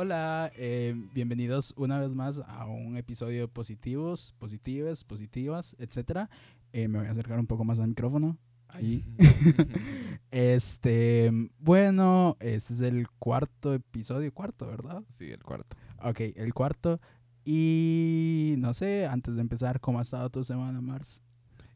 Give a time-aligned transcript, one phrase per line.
[0.00, 6.30] Hola, eh, bienvenidos una vez más a un episodio de positivos, positivas, positivas, etcétera.
[6.72, 8.38] Eh, me voy a acercar un poco más al micrófono.
[8.68, 9.04] Ahí.
[10.30, 15.02] este, bueno, este es el cuarto episodio, cuarto, ¿verdad?
[15.08, 15.76] Sí, el cuarto.
[16.00, 17.00] Ok, el cuarto.
[17.44, 21.20] Y no sé, antes de empezar, ¿cómo ha estado tu semana, Mars?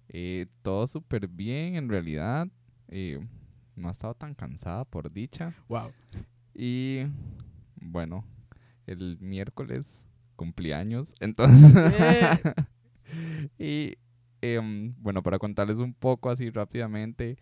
[0.09, 2.47] Eh, todo súper bien, en realidad.
[2.87, 3.19] Eh,
[3.75, 5.57] no ha estado tan cansada por dicha.
[5.69, 5.91] Wow.
[6.55, 7.01] Y
[7.83, 8.25] bueno,
[8.87, 10.05] el miércoles
[10.37, 11.73] cumpleaños, entonces...
[13.59, 13.97] y
[14.41, 17.37] em, bueno, para contarles un poco así rápidamente,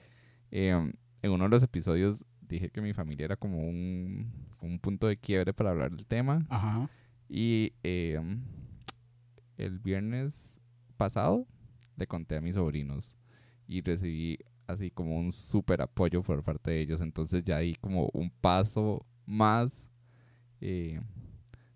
[0.51, 5.07] em, en uno de los episodios dije que mi familia era como un, un punto
[5.07, 6.45] de quiebre para hablar del tema.
[6.49, 6.91] Ajá.
[7.29, 8.43] Y em,
[9.57, 10.61] el viernes
[10.97, 11.47] pasado
[11.97, 13.17] le conté a mis sobrinos
[13.67, 17.01] y recibí así como un súper apoyo por parte de ellos.
[17.01, 19.90] Entonces ya di como un paso más
[20.61, 21.01] eh,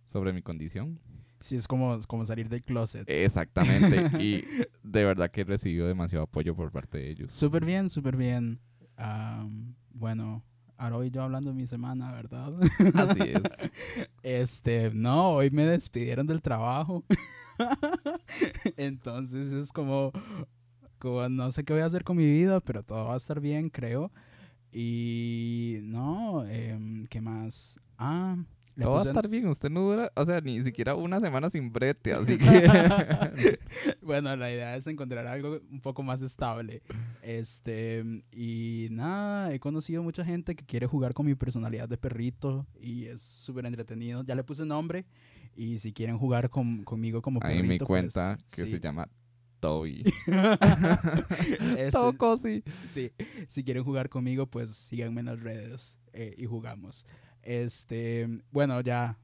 [0.04, 1.00] sobre mi condición.
[1.40, 3.08] Sí, es como, como salir del closet.
[3.08, 4.18] Exactamente.
[4.22, 4.44] y
[4.82, 7.32] de verdad que he recibido demasiado apoyo por parte de ellos.
[7.32, 8.60] Súper bien, súper bien.
[8.96, 10.42] Am, bueno,
[10.78, 12.52] ahora hoy yo hablando de mi semana, ¿verdad?
[12.94, 13.70] Así es.
[14.22, 17.04] Este, no, hoy me despidieron del trabajo.
[18.78, 20.12] Entonces es como,
[20.98, 23.38] como, no sé qué voy a hacer con mi vida, pero todo va a estar
[23.38, 24.10] bien, creo.
[24.72, 27.78] Y no, em, ¿qué más?
[27.98, 28.38] Ah,
[28.76, 29.46] le Todo va a estar bien.
[29.46, 32.12] Usted no dura, o sea, ni siquiera una semana sin brete.
[32.12, 33.58] Así que...
[34.02, 36.82] bueno, la idea es encontrar algo un poco más estable.
[37.22, 42.66] Este, y nada, he conocido mucha gente que quiere jugar con mi personalidad de perrito
[42.80, 44.24] y es súper entretenido.
[44.24, 45.06] Ya le puse nombre
[45.56, 47.72] y si quieren jugar con, conmigo como Ahí perrito.
[47.72, 48.72] me pues, cuenta que sí.
[48.72, 49.08] se llama
[49.60, 50.04] Toby.
[51.76, 52.62] Este, Toco, sí.
[52.90, 53.12] sí,
[53.48, 57.06] si quieren jugar conmigo, pues síganme en las redes eh, y jugamos.
[57.44, 59.18] Este, bueno, ya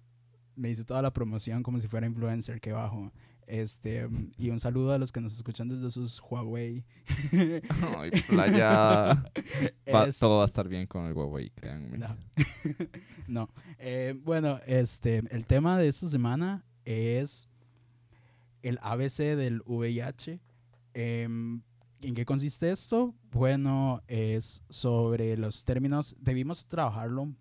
[0.56, 3.12] me hice toda la promoción como si fuera influencer que bajo.
[3.46, 4.08] Este,
[4.38, 6.84] y un saludo a los que nos escuchan desde sus Huawei.
[7.98, 9.24] Ay, playa.
[9.92, 11.98] Va- Es- Todo va a estar bien con el Huawei, créanme.
[11.98, 12.16] No.
[13.26, 13.48] no.
[13.78, 17.48] Eh, bueno, este, el tema de esta semana es
[18.62, 20.38] el ABC del VIH.
[20.94, 21.62] Em,
[22.02, 23.14] ¿En qué consiste esto?
[23.32, 26.14] Bueno, es sobre los términos.
[26.20, 27.32] Debimos trabajarlo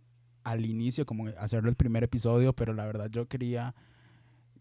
[0.44, 3.76] al inicio, como hacerlo el primer episodio, pero la verdad yo quería.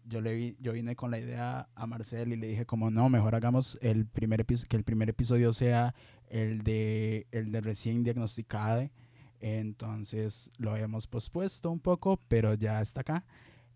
[0.05, 3.09] Yo, le vi- yo vine con la idea a Marcel y le dije como no,
[3.09, 5.93] mejor hagamos el primer que el primer episodio sea
[6.29, 8.89] el de, el de recién diagnosticado.
[9.39, 13.25] Entonces lo habíamos pospuesto un poco, pero ya está acá.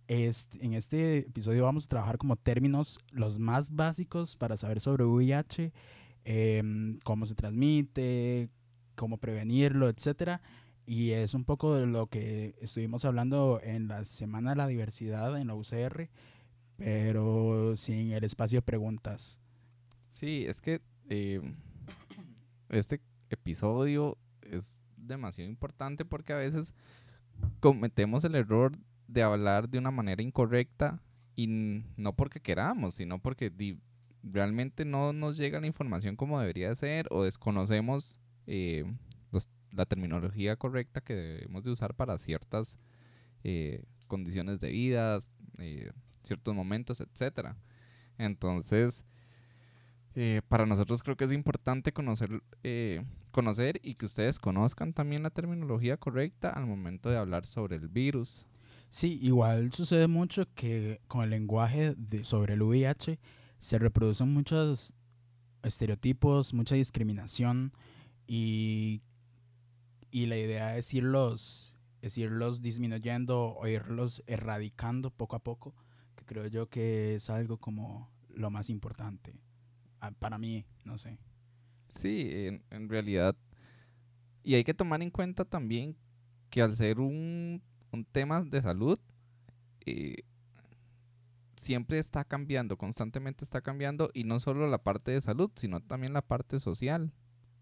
[0.08, 5.06] Este, en este episodio vamos a trabajar como términos los más básicos para saber sobre
[5.06, 5.72] VIH,
[6.26, 8.50] em, cómo se transmite,
[8.96, 10.42] cómo prevenirlo, etcétera.
[10.86, 15.40] Y es un poco de lo que estuvimos hablando en la Semana de la Diversidad
[15.40, 16.10] en la UCR,
[16.78, 19.40] pero sin el espacio de preguntas.
[20.10, 21.42] Sí, es que eh,
[22.70, 26.74] este episodio es demasiado importante porque a veces
[27.60, 28.78] cometemos el error
[29.08, 31.02] de hablar de una manera incorrecta
[31.36, 31.48] y
[31.98, 33.52] no porque queramos, sino porque
[34.22, 38.18] realmente no nos llega la información como debería de ser o desconocemos
[38.48, 38.86] eh,
[39.74, 42.78] la terminología correcta que debemos de usar para ciertas
[43.44, 45.20] eh, condiciones de vida,
[45.58, 45.92] eh,
[46.22, 47.58] ciertos momentos, etcétera.
[48.18, 49.04] Entonces,
[50.16, 52.30] eh, para nosotros creo que es importante conocer,
[53.32, 57.88] conocer y que ustedes conozcan también la terminología correcta al momento de hablar sobre el
[57.88, 58.46] virus.
[58.90, 63.20] Sí, igual sucede mucho que con el lenguaje de, sobre el VIH
[63.58, 64.94] se reproducen muchos
[65.64, 67.74] estereotipos, mucha discriminación
[68.28, 69.02] y,
[70.14, 71.74] y la idea es irlos,
[72.04, 75.74] es irlos disminuyendo o irlos erradicando poco a poco,
[76.16, 79.34] que creo yo que es algo como lo más importante.
[80.00, 81.18] Ah, Para mí, no sé.
[81.90, 82.30] Sí,
[82.70, 83.36] en, realidad.
[84.44, 85.98] Y hay que tomar en cuenta también
[86.52, 89.00] que al ser un, un tema de salud,
[89.84, 90.26] eh,
[91.56, 96.14] siempre está cambiando, constantemente está cambiando, y no solo la parte de salud, sino también
[96.14, 97.12] la parte social.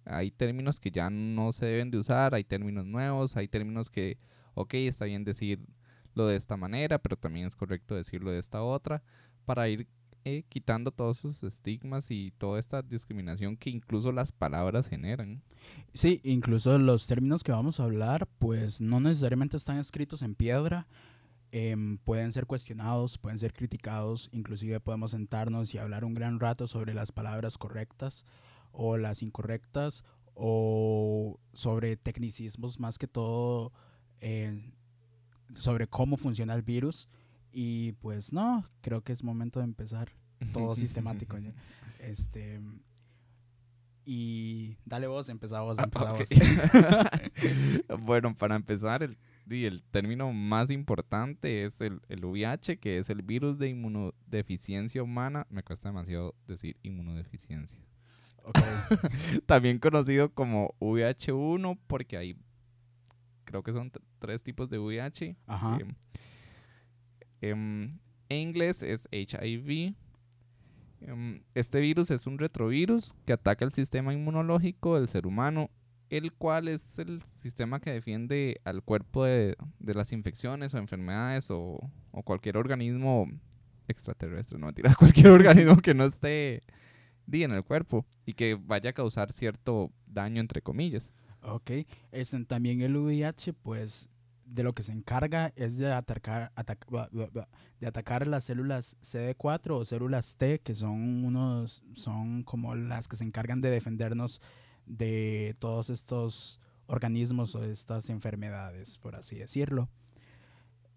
[0.06, 4.18] Hay términos que ya no se deben de usar, hay términos nuevos, hay términos que,
[4.54, 5.66] ok, está bien decirlo
[6.16, 9.04] de esta manera, pero también es correcto decirlo de esta otra,
[9.46, 9.88] para ir
[10.24, 15.42] eh, quitando todos esos estigmas y toda esta discriminación que incluso las palabras generan.
[15.94, 20.88] Sí, incluso los términos que vamos a hablar, pues no necesariamente están escritos en piedra,
[21.52, 26.68] em, pueden ser cuestionados, pueden ser criticados, inclusive podemos sentarnos y hablar un gran rato
[26.68, 28.26] sobre las palabras correctas
[28.72, 30.04] o las incorrectas
[30.34, 33.74] o sobre tecnicismos más que todo
[34.22, 34.72] eh,
[35.54, 37.10] sobre cómo funciona el virus.
[37.52, 40.12] Y pues no, creo que es momento de empezar
[40.54, 41.38] todo sistemático.
[41.38, 41.54] ya.
[42.00, 42.62] Este.
[44.04, 46.30] Y dale vos, empezá vos, Ah, vos.
[48.02, 53.10] bueno, para empezar, el, di, el término más importante es el, el VIH, que es
[53.12, 55.46] el virus de inmunodeficiencia humana.
[55.50, 57.80] Me cuesta demasiado decir inmunodeficiencia.
[59.46, 62.38] También conocido como VIH1, porque hay,
[63.46, 65.36] creo que son tres tipos de VIH.
[65.48, 65.78] Ajá.
[65.80, 65.96] Em,
[67.42, 67.90] em,
[68.30, 69.96] en inglés es HIV.
[71.02, 75.70] Em, este virus es un retrovirus que ataca el sistema inmunológico del ser humano,
[76.10, 81.50] el cual es el sistema que defiende al cuerpo de, de las infecciones o enfermedades
[81.50, 81.80] o,
[82.12, 83.28] o cualquier organismo
[83.88, 86.62] extraterrestre, no mentira, cualquier organismo que no esté
[87.34, 91.12] en el cuerpo y que vaya a causar cierto daño entre comillas.
[91.44, 91.72] Ok,
[92.12, 94.10] este, también el VIH, pues
[94.46, 96.52] de lo que se encarga es de atacar,
[97.80, 103.16] de atacar las células CD4 o células T, que son unos, son como las que
[103.16, 104.42] se encargan de defendernos
[104.86, 109.90] de todos estos organismos o estas enfermedades, por así decirlo.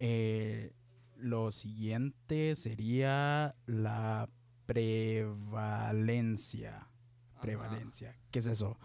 [0.01, 0.73] Eh,
[1.17, 4.29] lo siguiente sería la
[4.67, 6.89] prevalencia.
[7.41, 8.17] Prevalencia.
[8.31, 8.79] ¿Qué es eso?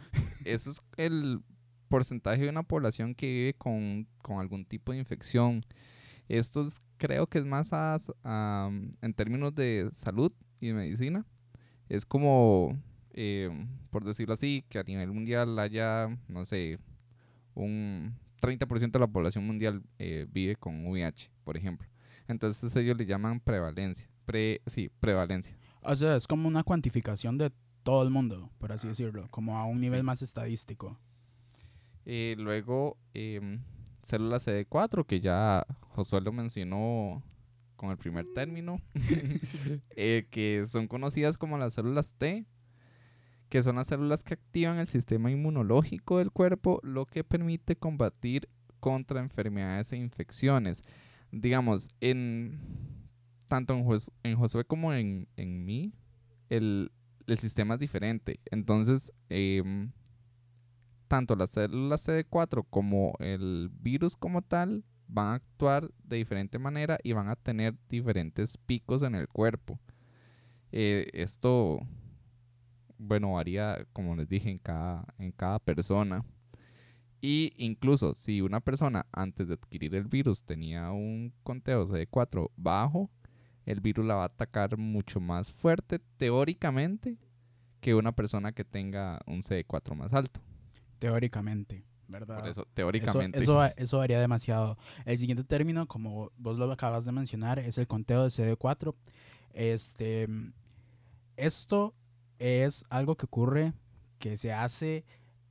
[0.45, 1.41] eso es el
[1.87, 5.65] porcentaje de una población que vive con, con algún tipo de infección.
[6.27, 11.25] Esto es- creo que es más as- am, en términos de salud y de medicina.
[11.87, 12.77] Es como,
[13.13, 13.49] eh,
[13.89, 16.77] por decirlo así, que a nivel mundial haya, no sé,
[17.55, 21.87] un 30% de la población mundial eh, vive con VIH, por ejemplo.
[22.27, 24.07] Entonces ellos le llaman prevalencia.
[24.25, 25.57] Pre, sí, prevalencia.
[25.81, 27.51] O sea, es como una cuantificación de
[27.83, 30.05] todo el mundo, por así decirlo, como a un nivel Sí.
[30.05, 30.97] más estadístico.
[32.05, 33.61] Eh, luego, em,
[34.03, 37.23] células CD4, que ya Josué lo mencionó
[37.75, 38.81] con el primer término,
[39.95, 42.45] eh, que son conocidas como las células T,
[43.47, 48.49] que son las células que activan el sistema inmunológico del cuerpo, lo que permite combatir
[48.79, 50.81] contra enfermedades e infecciones.
[51.31, 52.59] Digamos, en
[53.49, 55.93] tanto en, Jos- Josué como en, en mí,
[56.49, 56.91] el,
[57.27, 58.39] el sistema es diferente.
[58.51, 59.91] Entonces, em,
[61.07, 66.99] tanto las células CD4 como el virus como tal van a actuar de diferente manera
[67.03, 69.79] y van a tener diferentes picos en el cuerpo.
[70.71, 71.79] Eh, esto,
[72.97, 76.23] bueno, varía, como les dije, en cada, en cada persona.
[77.21, 83.09] Y incluso si una persona antes de adquirir el virus tenía un conteo CD4 bajo,
[83.65, 87.17] el virus la va a atacar mucho más fuerte teóricamente
[87.81, 90.41] que una persona que tenga un CD4 más alto.
[90.99, 92.39] Teóricamente, ¿verdad?
[92.39, 93.39] Por eso, teóricamente.
[93.39, 94.77] eso, eso varía demasiado.
[95.05, 98.93] El siguiente término, como vos lo acabas de mencionar, es el conteo de CD4.
[99.53, 100.27] Este,
[101.37, 101.93] esto
[102.37, 103.73] es algo que ocurre,
[104.19, 105.05] que se hace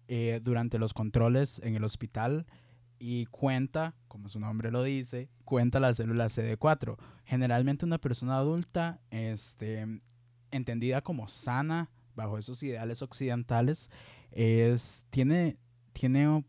[0.09, 2.47] eh, durante los controles en el hospital
[2.99, 6.97] y cuenta, como su nombre lo dice, cuenta las células CD4.
[7.25, 9.87] Generalmente una persona adulta, este,
[10.51, 13.91] entendida como sana bajo esos ideales occidentales,
[14.31, 15.57] es, tiene,
[15.93, 16.45] tiene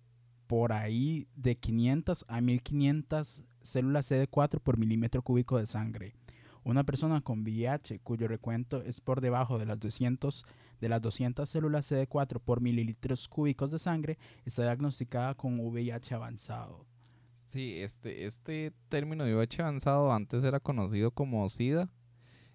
[0.48, 6.15] por ahí de 500 a 1500 células CD4 por milímetro cúbico de sangre.
[6.63, 10.46] Una persona con VIH cuyo recuento es por debajo de las 200
[10.79, 16.86] de las 200 células CD4 por mililitros cúbicos de sangre está diagnosticada con VIH avanzado.
[17.27, 21.89] Sí, este, este término de VIH avanzado antes era conocido como SIDA.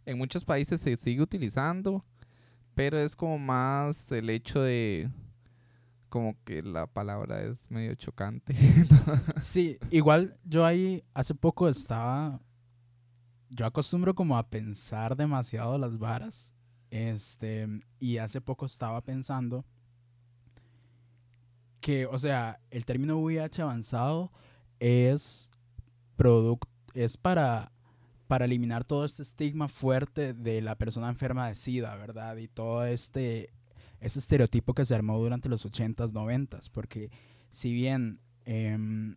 [0.06, 2.04] En muchos países se sigue utilizando,
[2.74, 5.10] pero es como más el hecho de
[6.14, 8.54] como que la palabra es medio chocante.
[9.40, 12.40] Sí, igual yo ahí hace poco estaba.
[13.50, 16.53] Yo acostumbro como a pensar demasiado las varas.
[16.94, 17.66] Este,
[17.98, 19.64] y hace poco estaba pensando
[21.80, 24.30] que, o sea, el término VIH avanzado
[24.78, 25.50] es
[26.94, 27.72] es para
[28.28, 32.36] para eliminar todo este estigma fuerte de la persona enferma de SIDA, ¿verdad?
[32.36, 33.50] Y todo este
[33.98, 37.10] ese estereotipo que se armó durante los 80s, 90s, porque
[37.50, 39.16] si bien em,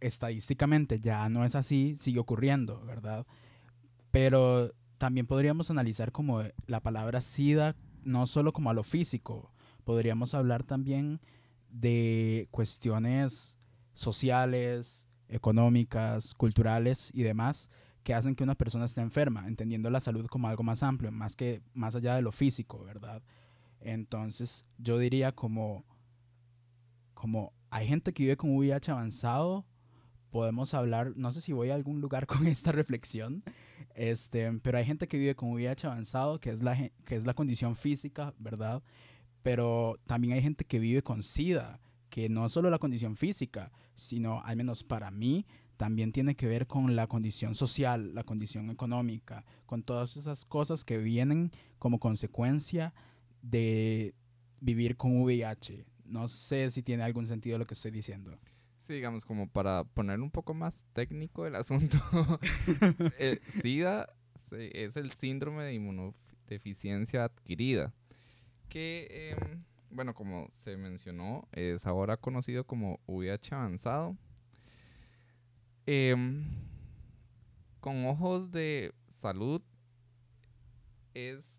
[0.00, 3.24] estadísticamente ya no es así, sigue ocurriendo, ¿verdad?
[4.10, 9.52] Pero también podríamos analizar como la palabra SIDA no solo como a lo físico,
[9.84, 11.20] podríamos hablar también
[11.70, 13.58] de cuestiones
[13.94, 17.70] sociales, económicas, culturales y demás
[18.04, 21.34] que hacen que una persona esté enferma, entendiendo la salud como algo más amplio, más
[21.34, 23.22] que más allá de lo físico, ¿verdad?
[23.80, 25.84] Entonces, yo diría como
[27.14, 29.66] como hay gente que vive con VIH avanzado
[30.30, 33.42] podemos hablar, no sé si voy a algún lugar con esta reflexión,
[33.96, 37.32] este, pero hay gente que vive con VIH avanzado, que es la, que es la
[37.32, 38.82] condición física, ¿verdad?
[39.42, 43.72] Pero también hay gente que vive con SIDA, que no es solo la condición física,
[43.94, 45.46] sino, al menos para mí,
[45.78, 50.84] también tiene que ver con la condición social, la condición económica, con todas esas cosas
[50.84, 52.92] que vienen como consecuencia
[53.40, 54.14] de
[54.60, 55.86] vivir con VIH.
[56.04, 58.38] No sé si tiene algún sentido lo que estoy diciendo.
[58.86, 61.98] Sí, digamos, como para poner un poco más técnico el asunto,
[63.18, 64.08] eh, SIDA
[64.52, 67.92] es el síndrome de inmunodeficiencia adquirida,
[68.68, 74.16] que, em, bueno, como se mencionó, es ahora conocido como VIH avanzado.
[75.86, 76.44] Em,
[77.80, 79.62] con ojos de salud,
[81.12, 81.58] es,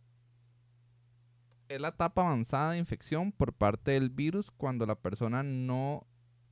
[1.67, 6.07] es la etapa avanzada de infección por parte del virus cuando la persona no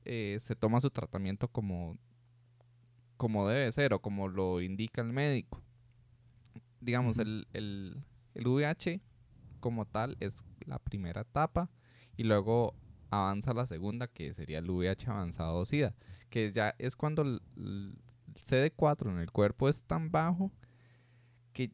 [0.06, 1.98] eh, se toma su tratamiento como,
[3.16, 5.62] como debe ser o como lo indica el médico.
[6.80, 9.00] Digamos, el, el, el VIH
[9.60, 11.70] como tal es la primera etapa
[12.16, 12.74] y luego
[13.10, 15.94] avanza la segunda que sería el VIH avanzado SIDA,
[16.30, 17.40] que ya es cuando el,
[18.34, 20.52] CD4 en el cuerpo es tan bajo
[21.52, 21.72] que,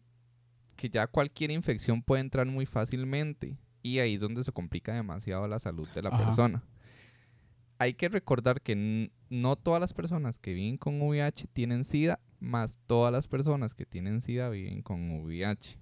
[0.77, 5.47] que ya cualquier infección puede entrar muy fácilmente y ahí es donde se complica demasiado
[5.49, 6.62] la salud de la persona
[7.79, 12.79] hay que recordar que no todas las personas que viven con VIH tienen SIDA, más
[12.87, 15.79] todas las personas que tienen SIDA viven con VIH.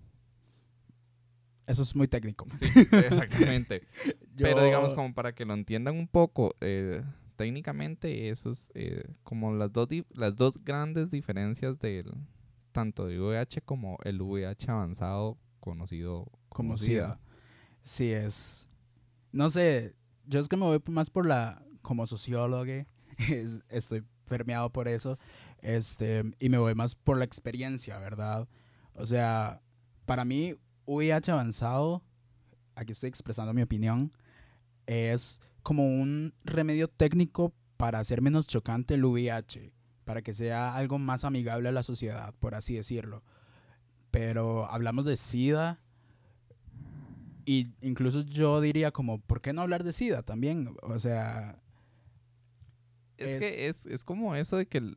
[1.66, 2.46] Eso es muy técnico.
[2.52, 2.66] Sí,
[3.04, 3.82] exactamente.
[4.36, 7.02] Pero digamos, como para que lo entiendan un poco, eh,
[7.36, 12.12] técnicamente eso es eh, como las dos, las dos grandes diferencias del
[12.72, 17.20] tanto de VIH como el VIH avanzado conocido como, SIDA.
[17.82, 18.68] Sí, es.
[19.32, 19.94] No sé,
[20.26, 22.84] yo es que me voy más por la como sociólogo,
[23.68, 25.18] estoy permeado por eso,
[25.60, 28.48] este, y me voy más por la experiencia, ¿verdad?
[28.94, 29.60] O sea,
[30.06, 30.54] para mí,
[30.86, 32.02] VIH avanzado,
[32.74, 34.10] aquí estoy expresando mi opinión,
[34.86, 39.72] es como un remedio técnico para hacer menos chocante el VIH,
[40.04, 43.22] para que sea algo más amigable a la sociedad, por así decirlo.
[44.10, 45.80] Pero hablamos de SIDA,
[47.44, 50.74] y incluso yo diría como, ¿por qué no hablar de SIDA también?
[50.82, 51.60] O sea,
[53.20, 54.94] es, que es, es, como eso de que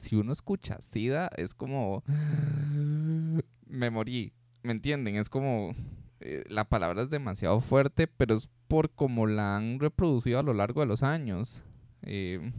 [0.00, 2.02] si uno escucha SIDA, es como.
[3.66, 4.32] Me morí.
[4.62, 5.16] ¿Me entienden?
[5.16, 5.74] Es como.
[6.20, 10.52] Eh, la palabra es demasiado fuerte, pero es por cómo la han reproducido a lo
[10.52, 11.62] largo de los años.
[12.02, 12.52] Eh,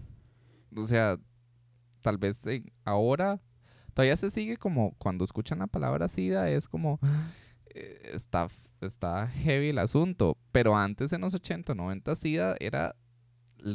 [0.75, 1.19] o sea,
[2.01, 2.45] tal vez
[2.85, 3.41] ahora
[3.93, 6.99] todavía se sigue como cuando escuchan la palabra SIDA, es como.
[7.75, 8.47] Eh, está,
[8.81, 10.37] está heavy el asunto.
[10.51, 12.95] Pero antes en los 80, 90, SIDA era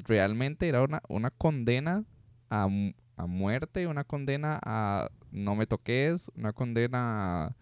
[0.07, 2.05] realmente era una, una condena
[2.51, 2.69] a,
[3.17, 7.57] a, muerte, una condena a no me toques, una condena a,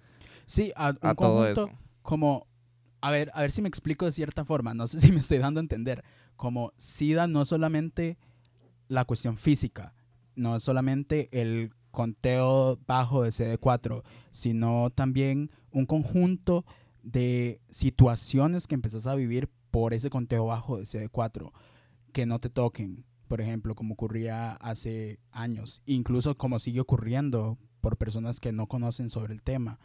[0.47, 1.71] sí, a, todo eso.
[2.03, 2.47] Como,
[3.01, 5.39] a ver, a ver si me explico de cierta forma, no sé si me estoy
[5.39, 6.05] dando a entender,
[6.37, 8.19] como SIDA no solamente
[8.89, 9.95] la cuestión física,
[10.35, 16.65] no solamente el conteo bajo de CD4, sino también un conjunto
[17.03, 21.53] de situaciones que empezás a vivir por ese conteo bajo de CD4
[22.13, 27.97] que no te toquen, por ejemplo, como ocurría hace años, incluso como sigue ocurriendo por
[27.97, 29.79] personas que no conocen sobre el tema.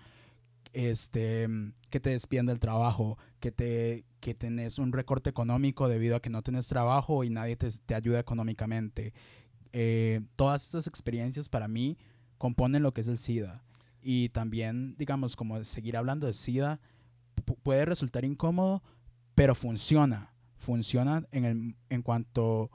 [0.74, 1.48] Este,
[1.90, 6.30] que te despidan del trabajo, que, te, que tenés un recorte económico debido a que
[6.30, 9.14] no tenés trabajo y nadie te, te ayuda económicamente.
[9.72, 11.98] Eh, todas estas experiencias para mí
[12.38, 13.64] componen lo que es el SIDA.
[14.02, 16.80] Y también, digamos, como seguir hablando de SIDA
[17.64, 18.84] puede resultar incómodo,
[19.36, 22.70] pero funciona funciona en, el, en cuanto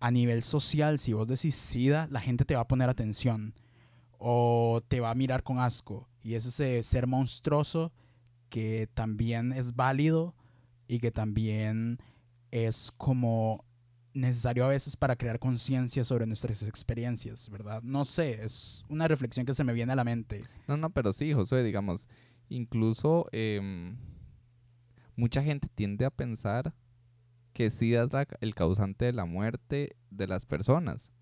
[0.00, 3.54] a nivel social, si vos decís SIDA, la gente te va a poner atención
[4.18, 6.08] o te va a mirar con asco.
[6.22, 7.92] Y es ese ser monstruoso
[8.48, 10.34] que también es válido
[10.86, 11.98] y que también
[12.50, 13.64] es como
[14.14, 17.82] necesario a veces para crear conciencia sobre nuestras experiencias, ¿verdad?
[17.82, 20.44] No sé, es una reflexión que se me viene a la mente.
[20.66, 22.08] No, no, pero sí, José, digamos,
[22.48, 23.96] incluso em,
[25.14, 26.74] mucha gente tiende a pensar
[27.58, 31.12] que SIDA es el causante de la muerte de las personas,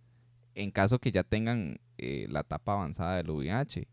[0.54, 3.88] en caso que ya tengan eh, la etapa avanzada del VIH.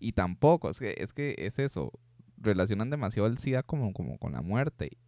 [0.00, 1.92] Y tampoco, es que, es que es eso,
[2.36, 4.98] relacionan demasiado el SIDA como, como con la muerte.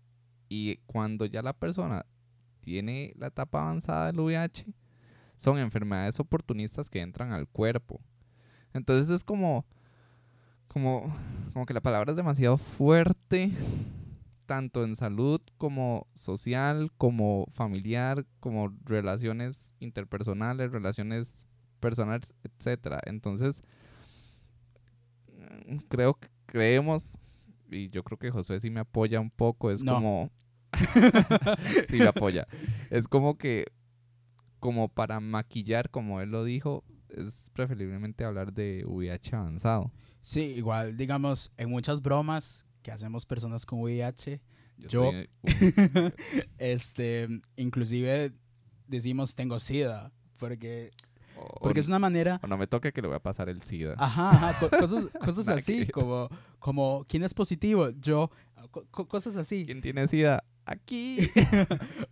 [0.49, 2.07] Y cuando ya la persona
[2.61, 4.73] tiene la etapa avanzada del VIH,
[5.37, 8.01] son enfermedades oportunistas que entran al cuerpo.
[8.73, 9.67] Entonces es como,
[10.69, 11.13] como,
[11.53, 13.51] como que la palabra es demasiado fuerte
[14.47, 21.45] tanto en salud como social, como familiar, como relaciones interpersonales, relaciones
[21.81, 23.01] personales, etcétera.
[23.05, 23.63] Entonces,
[25.67, 27.19] mm, creo que creemos,
[27.71, 29.95] y yo creo que Josué sí me apoya un poco, es No.
[29.95, 30.31] como...
[31.89, 32.47] sí me apoya.
[32.91, 33.67] Es como que,
[34.61, 39.91] como para maquillar, como él lo dijo, es preferiblemente hablar de VIH avanzado.
[40.23, 44.41] Sí, igual, digamos, en muchas bromas que hacemos personas con VIH,
[44.79, 45.43] Yo- soy un-
[46.59, 47.27] este,
[47.57, 48.33] inclusive
[48.87, 50.93] decimos tengo SIDA, porque,
[51.37, 52.39] o- porque es una manera...
[52.45, 53.95] o no me toque que le voy a pasar el SIDA.
[53.99, 56.29] Ajá, ajá, co- cosas, cosas así, como,
[56.61, 57.91] como, ¿quién es positivo?
[57.91, 58.31] Yo,
[58.71, 59.67] co- co- cosas así.
[59.67, 60.45] ¿Quién tiene SIDA?
[60.65, 61.19] Aquí.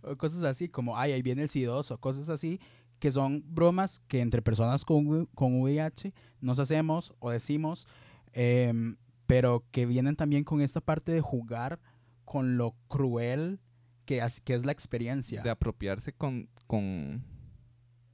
[0.01, 2.59] o cosas así, como, ay, ahí viene el sidoso, cosas así,
[2.99, 7.87] que son bromas que entre personas con, con VIH nos hacemos o decimos,
[8.33, 11.79] em, pero que vienen también con esta parte de jugar
[12.23, 13.59] con lo cruel
[14.05, 15.41] que, que es la experiencia.
[15.41, 17.23] de apropiarse con, con,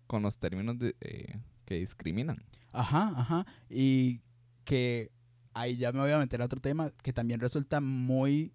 [0.08, 2.38] con los términos de, eh, que discriminan.
[2.72, 3.46] Ajá, ajá.
[3.70, 4.22] Y
[4.64, 5.12] que
[5.54, 8.54] ahí ya me voy a meter a otro tema que también resulta muy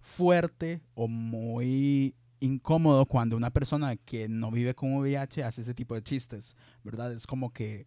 [0.00, 5.94] fuerte o muy incómodo cuando una persona que no vive con VIH hace ese tipo
[5.94, 7.12] de chistes, ¿verdad?
[7.12, 7.86] Es como que,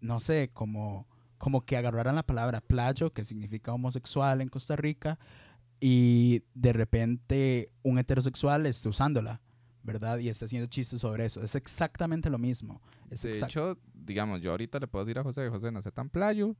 [0.00, 1.07] no sé, como,
[1.38, 5.18] como que agarraran la palabra playo, que significa homosexual en Costa Rica,
[5.80, 9.40] y de repente un heterosexual esté usándola,
[9.84, 10.18] ¿verdad?
[10.18, 11.42] Y está haciendo chistes sobre eso.
[11.42, 12.82] Es exactamente lo mismo.
[13.10, 16.10] Es De hecho, digamos, yo ahorita le puedo decir a José, José, no sé tan
[16.10, 16.56] playo,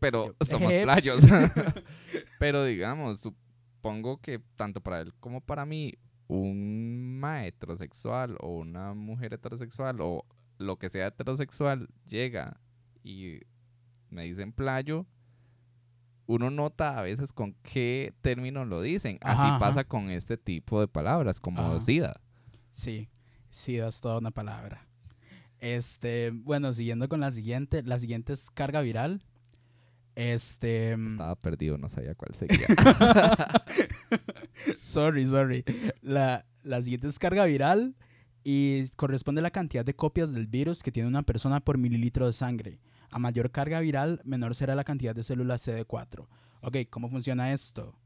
[0.00, 0.84] pero Yo, somos "Eps".
[0.84, 1.22] playos.
[2.38, 5.94] pero digamos, supongo que tanto para él como para mí,
[6.28, 10.24] un ma heterosexual o una mujer heterosexual o
[10.58, 12.58] lo que sea heterosexual llega
[13.04, 13.40] y
[14.10, 15.06] me dicen playo,
[16.26, 19.18] uno nota a veces con qué término lo dicen.
[19.20, 19.58] Así Ajá, ajá.
[19.58, 21.80] pasa con este tipo de palabras, como Ajá.
[21.80, 22.20] SIDA.
[22.72, 23.08] Sí,
[23.50, 24.86] sí, es toda una palabra.
[25.60, 29.24] Este, bueno, siguiendo con la siguiente, la siguiente es carga viral.
[30.14, 32.66] Este, mm, Estaba perdido, no sabía cuál seguía.
[34.80, 35.64] sorry, sorry.
[36.02, 37.94] La, la siguiente es carga viral
[38.44, 42.26] y corresponde a la cantidad de copias del virus que tiene una persona por mililitro
[42.26, 42.78] de sangre.
[43.10, 46.26] A mayor carga viral, menor será la cantidad de células CD4.
[46.60, 47.98] Ok, ¿cómo funciona esto?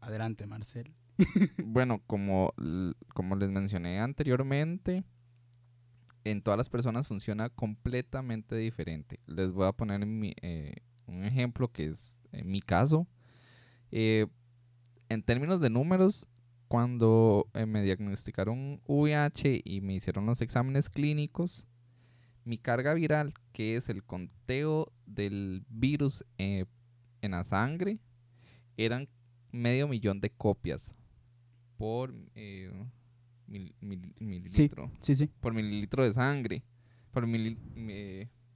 [0.00, 0.94] Adelante, Marcel.
[1.64, 2.52] Bueno, como,
[3.14, 5.04] como les mencioné anteriormente,
[6.24, 9.20] en todas las personas funciona completamente diferente.
[9.26, 10.74] Les voy a poner mi, eh,
[11.06, 13.06] un ejemplo que es en mi caso.
[13.90, 14.26] Eh,
[15.08, 16.26] en términos de números,
[16.68, 21.64] cuando eh, me diagnosticaron VIH y me hicieron los exámenes clínicos,
[22.46, 26.64] mi carga viral, que es el conteo del virus eh,
[27.20, 27.98] en la sangre,
[28.78, 29.08] eran
[29.52, 30.94] medio millón de copias
[31.76, 32.70] por eh,
[33.46, 34.90] mil- mil- mililitro.
[35.00, 35.28] Sí, sí.
[35.40, 36.62] Por mililitro de sangre.
[37.10, 37.58] Por mi-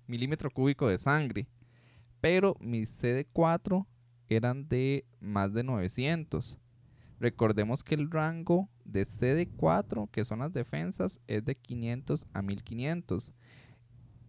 [0.07, 1.47] milímetro cúbico de sangre.
[2.21, 3.87] Pero mis CD4
[4.29, 6.59] eran de más de 900.
[7.19, 13.33] Recordemos que el rango de CD4, que son las defensas, es de 500 a 1500.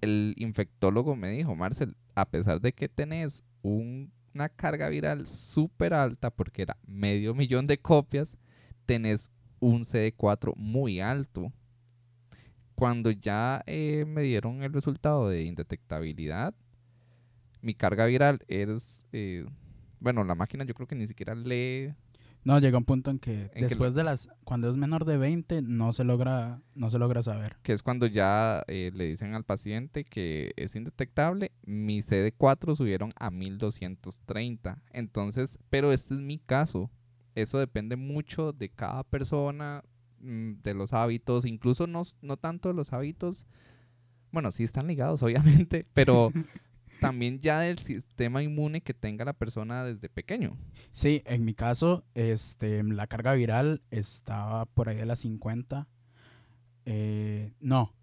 [0.01, 5.93] El infectólogo me dijo, Marcel, a pesar de que tenés un- una carga viral súper
[5.93, 8.37] alta, porque era medio millón de copias,
[8.85, 11.51] tenés un CD4 muy alto.
[12.75, 16.55] Cuando ya eh, me dieron el resultado de indetectabilidad,
[17.61, 19.45] mi carga viral es, eh,
[19.99, 21.93] bueno, la máquina yo creo que ni siquiera lee,
[22.43, 25.93] No, llega un punto en que después de las, cuando es menor de 20, no
[25.93, 27.57] se logra, no se logra saber.
[27.61, 33.13] que es cuando ya eh, le dicen al paciente que es indetectable, mi CD4 subieron
[33.17, 34.81] a 1230.
[34.91, 36.89] Entonces, pero este es mi caso.
[37.35, 39.83] Eso depende mucho de cada persona,
[40.19, 43.45] mm, de los hábitos, incluso no, no tanto de los hábitos,
[44.31, 46.31] bueno, sí están ligados, obviamente, pero
[47.01, 50.55] también ya del sistema inmune que tenga la persona desde pequeño.
[50.91, 55.87] Sí, en mi caso, este, la carga viral estaba por ahí de las 50.
[56.85, 57.95] Eh, no,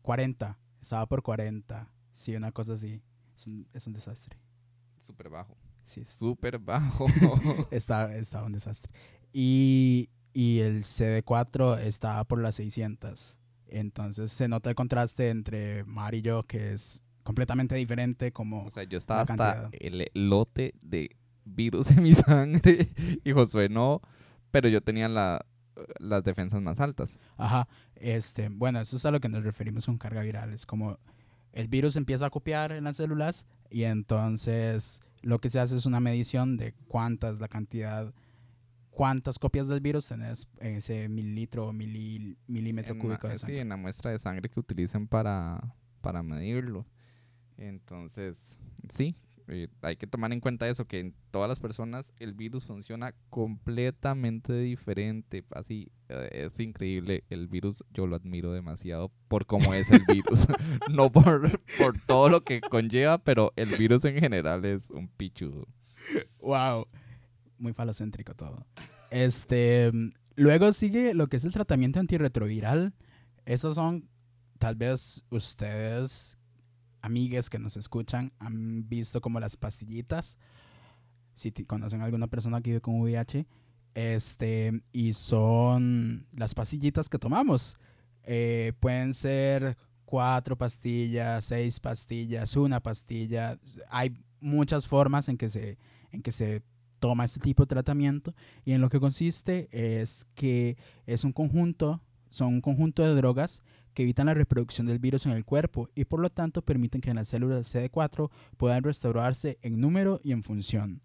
[0.00, 0.58] 40.
[0.80, 1.92] Estaba por 40.
[2.14, 3.02] Sí, una cosa así.
[3.36, 4.38] Es un, es un desastre.
[4.98, 5.58] Súper bajo.
[5.84, 7.06] Sí, Súper bajo.
[7.70, 8.90] está, estaba un desastre.
[9.34, 13.38] Y, y el CD4 estaba por las 600.
[13.66, 18.64] Entonces se nota el contraste entre Mar y yo, que es completamente diferente como...
[18.64, 22.88] O sea, yo estaba hasta el lote de virus en mi sangre
[23.24, 24.00] y Josué no,
[24.50, 25.44] pero yo tenía la,
[25.98, 27.18] las defensas más altas.
[27.36, 30.52] Ajá, este, bueno, eso es a lo que nos referimos con carga viral.
[30.52, 30.98] Es como
[31.52, 35.86] el virus empieza a copiar en las células y entonces lo que se hace es
[35.86, 38.12] una medición de cuántas, la cantidad,
[38.90, 43.56] cuántas copias del virus tenés en ese mililitro o milímetro cúbico de sangre.
[43.56, 46.86] Sí, en la muestra de sangre que utilicen para, para medirlo.
[47.68, 49.14] Entonces, sí,
[49.46, 53.14] eh, hay que tomar en cuenta eso, que en todas las personas el virus funciona
[53.30, 55.44] completamente diferente.
[55.52, 57.22] Así, eh, es increíble.
[57.30, 60.48] El virus yo lo admiro demasiado por cómo es el virus.
[60.90, 65.68] no por, por todo lo que conlleva, pero el virus en general es un pichudo.
[66.40, 66.88] Wow.
[67.58, 68.66] Muy falocéntrico todo.
[69.10, 69.92] Este,
[70.34, 72.92] luego sigue lo que es el tratamiento antirretroviral.
[73.44, 74.08] Esos son,
[74.58, 76.38] tal vez ustedes
[77.02, 80.38] amigues que nos escuchan han visto como las pastillitas.
[81.34, 83.46] Si conocen alguna persona que vive con VIH,
[83.94, 87.76] este, y son las pastillitas que tomamos.
[88.24, 93.58] Eh, pueden ser cuatro pastillas, seis pastillas, una pastilla.
[93.90, 95.78] Hay muchas formas en que se,
[96.10, 96.62] en que se
[97.00, 98.34] toma este tipo de tratamiento
[98.64, 103.62] y en lo que consiste es que es un conjunto, son un conjunto de drogas
[103.94, 107.12] que evitan la reproducción del virus en el cuerpo y por lo tanto permiten que
[107.14, 111.00] las células CD4 puedan restaurarse en número y en función.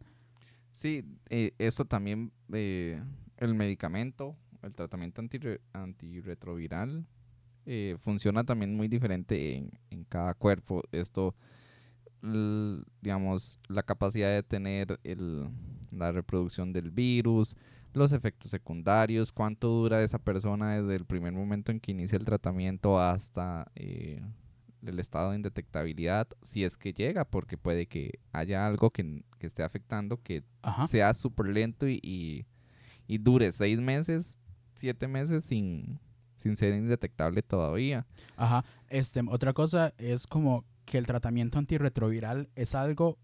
[0.71, 3.02] Sí, eh, esto también, eh,
[3.38, 5.23] el medicamento, el tratamiento
[5.73, 7.08] antirretroviral,
[7.65, 9.56] eh, funciona también muy diferente
[9.89, 10.84] en, cada cuerpo.
[10.91, 11.36] Esto,
[13.02, 15.00] digamos, la capacidad de tener
[15.91, 17.56] la reproducción del virus,
[17.98, 22.26] los efectos secundarios, cuánto dura esa persona desde el primer momento en que inicia el
[22.26, 24.22] tratamiento hasta eh,
[24.86, 29.64] el estado de indetectabilidad, si es que llega, porque puede que haya algo que, esté
[29.64, 30.44] afectando, que
[30.90, 32.46] sea súper lento y,
[33.08, 34.40] y, dure seis meses,
[34.76, 36.00] siete meses sin,
[36.36, 38.06] sin ser indetectable todavía.
[38.36, 38.64] Ajá.
[38.90, 43.18] Este, otra cosa es como que el tratamiento antirretroviral es algo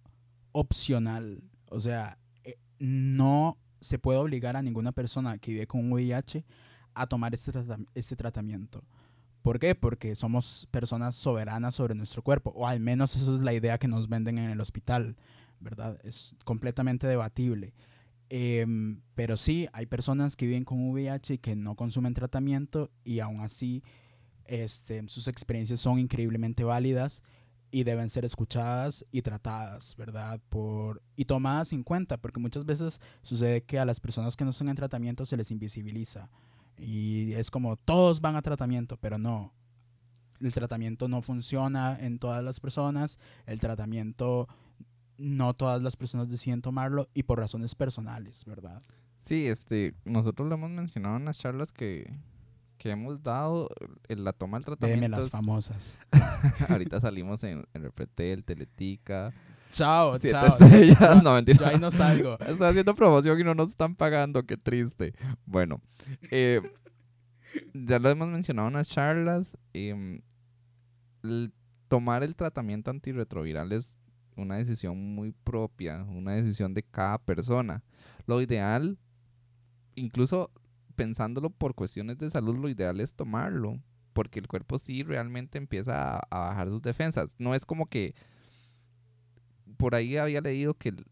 [0.51, 1.43] opcional.
[1.69, 6.43] O sea, eh, no se puede obligar a ninguna persona que vive con VIH
[6.93, 7.51] a tomar este,
[7.93, 8.83] este tratamiento.
[9.41, 9.75] ¿Por qué?
[9.75, 13.89] Porque somos personas soberanas sobre nuestro cuerpo, o al menos eso es la idea que
[13.89, 15.17] nos venden en el hospital,
[15.59, 15.99] ¿verdad?
[16.03, 17.73] Es completamente debatible.
[18.29, 23.19] Em, pero sí, hay personas que viven con VIH y que no consumen tratamiento y
[23.19, 23.83] aún así
[24.45, 27.21] este, sus experiencias son increíblemente válidas
[27.73, 30.39] y deben ser escuchadas y tratadas, ¿verdad?
[30.49, 34.51] Por, y tomadas en cuenta, porque muchas veces sucede que a las personas que no
[34.51, 36.29] están en tratamiento se les invisibiliza.
[36.77, 39.55] Y es como todos van a tratamiento, pero no.
[40.39, 44.47] El tratamiento no funciona en todas las personas, el tratamiento
[45.17, 48.83] no todas las personas deciden tomarlo y por razones personales, ¿verdad?
[49.17, 52.13] Sí, este, nosotros lo hemos mencionado en las charlas que,
[52.77, 53.69] que hemos dado
[54.07, 55.01] en la toma del tratamiento.
[55.01, 55.99] Deme las famosas.
[56.69, 59.33] Ahorita salimos en, en Repretel, Teletica.
[59.71, 60.45] Chao, chao.
[60.45, 61.23] Estrellas.
[61.23, 61.57] no, mentira.
[61.59, 62.37] Yo ahí no salgo.
[62.45, 65.13] Estoy haciendo promoción y no nos están pagando, qué triste.
[65.45, 65.81] Bueno,
[66.29, 66.61] eh,
[67.73, 69.57] ya lo hemos mencionado en las charlas.
[69.73, 70.21] Em,
[71.87, 73.97] tomar el tratamiento antirretroviral es
[74.35, 77.83] una decisión muy propia, una decisión de cada persona.
[78.27, 78.97] Lo ideal,
[79.95, 80.51] incluso
[80.95, 83.79] pensándolo por cuestiones de salud, lo ideal es tomarlo,
[84.13, 87.35] porque el cuerpo sí realmente empieza a, bajar sus defensas.
[87.39, 88.15] No es como que
[89.77, 91.05] por ahí había leído que el,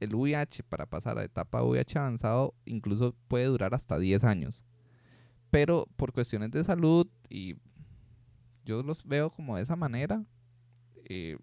[0.00, 4.64] el VIH para pasar a etapa VIH avanzado incluso puede durar hasta 10 años.
[5.50, 7.56] Pero por cuestiones de salud y
[8.64, 10.24] yo los veo como de esa manera,
[11.04, 11.36] eh,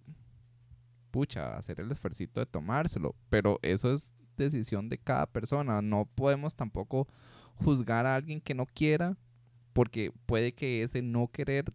[1.11, 3.15] pucha, hacer el esfuerzo de tomárselo.
[3.29, 5.81] Pero eso es decisión de cada persona.
[5.81, 7.07] No podemos tampoco
[7.57, 9.17] juzgar a alguien que no quiera,
[9.73, 11.65] porque puede que ese no querer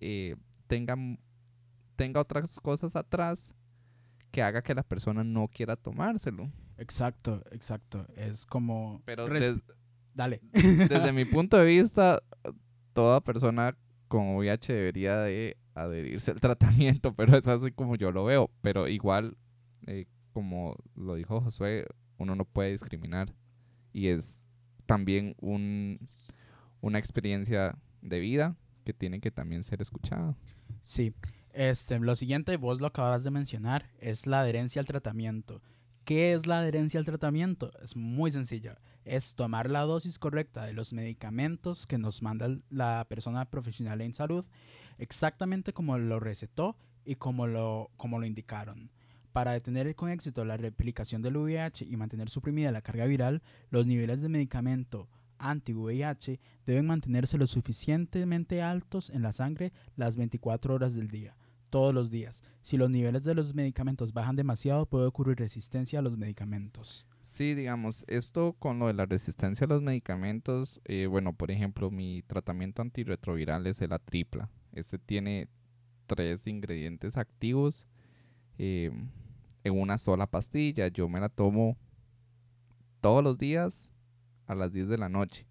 [0.00, 0.36] eh,
[0.66, 0.96] tenga,
[1.96, 3.52] tenga otras cosas atrás
[4.30, 6.50] que haga que la persona no quiera tomárselo.
[6.78, 8.06] Exacto, exacto.
[8.16, 9.02] Es como...
[9.04, 9.26] Pero
[10.14, 10.40] dale.
[10.52, 12.22] Desde mi punto de vista,
[12.92, 13.76] toda persona
[14.08, 18.50] con VIH debería de adherirse al tratamiento, pero es así como yo lo veo.
[18.62, 19.36] Pero igual,
[19.86, 21.86] eh, como lo dijo Josué,
[22.18, 23.34] uno no puede discriminar.
[23.92, 24.45] Y es
[24.86, 26.08] también un,
[26.80, 30.36] una experiencia de vida que tiene que también ser escuchada.
[30.82, 31.12] Sí,
[31.52, 35.62] este, lo siguiente, vos lo acabas de mencionar, es la adherencia al tratamiento.
[36.04, 37.72] ¿Qué es la adherencia al tratamiento?
[37.82, 38.76] Es muy sencillo.
[39.04, 44.14] Es tomar la dosis correcta de los medicamentos que nos manda la persona profesional en
[44.14, 44.46] salud,
[44.98, 48.90] exactamente como lo recetó y como lo, como lo indicaron.
[49.36, 53.86] Para detener con éxito la replicación del VIH y mantener suprimida la carga viral, los
[53.86, 60.94] niveles de medicamento anti-VIH deben mantenerse lo suficientemente altos en la sangre las 24 horas
[60.94, 61.36] del día,
[61.68, 62.44] todos los días.
[62.62, 67.06] Si los niveles de los medicamentos bajan demasiado, puede ocurrir resistencia a los medicamentos.
[67.20, 71.90] Sí, digamos, esto con lo de la resistencia a los medicamentos, eh, bueno, por ejemplo,
[71.90, 74.48] mi tratamiento antirretroviral es la tripla.
[74.72, 75.50] Este tiene
[76.06, 77.84] tres ingredientes activos
[78.58, 78.90] eh,
[79.66, 80.88] en una sola pastilla.
[80.88, 81.76] Yo me la tomo
[83.00, 83.90] todos los días
[84.46, 85.46] a las 10 de la noche.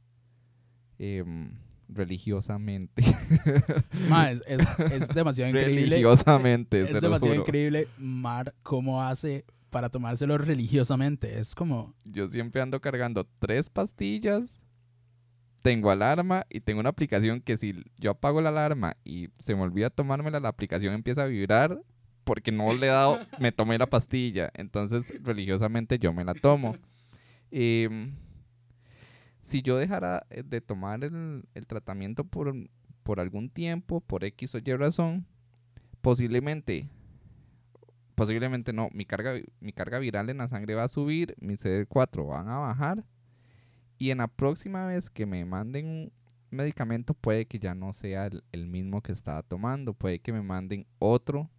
[0.97, 1.51] Em,
[1.89, 3.03] religiosamente.
[4.47, 5.81] es, demasiado increíble.
[5.81, 6.83] Religiosamente.
[6.83, 11.39] Es, demasiado increíble, Mar, cómo hace para tomárselo religiosamente.
[11.39, 11.93] Es como.
[12.05, 14.61] Yo siempre ando cargando tres pastillas.
[15.61, 19.63] Tengo alarma y tengo una aplicación que si yo apago la alarma y se me
[19.63, 21.81] olvida tomármela, la aplicación empieza a vibrar
[22.25, 24.51] porque no le he dado, me tomé la pastilla.
[24.55, 26.75] Entonces, religiosamente yo me la tomo.
[27.49, 27.85] Y
[29.39, 32.53] si yo dejara eh, de tomar el, tratamiento por,
[33.03, 35.25] por, algún tiempo, por X o Y razón,
[36.01, 36.89] posiblemente,
[38.15, 42.27] posiblemente no, mi carga, mi carga viral en la sangre va a subir, mis CD4
[42.27, 43.05] van a bajar
[43.97, 46.11] y en la próxima vez que me manden un
[46.51, 50.85] medicamento puede que ya no sea el, mismo que estaba tomando, puede que me manden
[50.99, 51.49] otro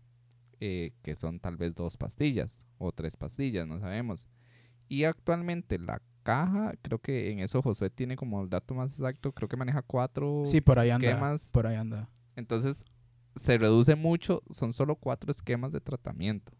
[0.60, 4.26] eh, que son tal vez dos pastillas o tres pastillas, no sabemos.
[4.88, 9.32] Y actualmente la caja, creo que en eso Josué tiene como el dato más exacto,
[9.32, 11.42] creo que maneja cuatro sí, por ahí esquemas.
[11.44, 12.08] Anda, por ahí anda.
[12.34, 12.84] Entonces,
[13.36, 16.52] se reduce mucho, son solo cuatro esquemas de tratamiento.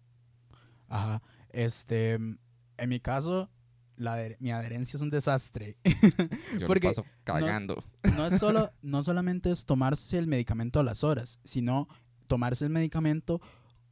[0.88, 1.22] Ajá.
[1.50, 3.50] Este, en mi caso,
[3.96, 5.78] la mi adherencia es un desastre.
[6.58, 7.82] Yo Porque paso cagando.
[8.16, 11.88] No, es solo, no solamente es tomarse el medicamento a las horas, sino
[12.26, 13.40] tomarse el medicamento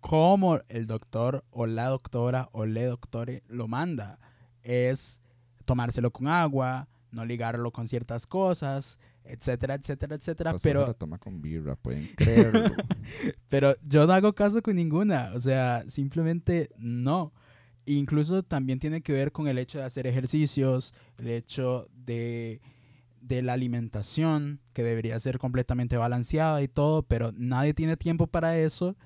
[0.05, 4.19] como el doctor o la doctora o le doctore lo manda.
[4.63, 5.23] Es
[5.65, 10.51] tomárselo con agua, no ligarlo con ciertas cosas, etcétera, etcétera, etcétera.
[10.51, 12.71] Pues pero lo toma con birra, pueden creerlo.
[13.49, 17.33] pero yo no hago caso con ninguna, o sea, simplemente no.
[17.87, 22.61] Incluso también tiene que ver con el hecho de hacer ejercicios, el hecho de,
[23.23, 28.59] de la alimentación, que debería ser completamente balanceada y todo, pero nadie tiene tiempo para
[28.59, 28.99] eso.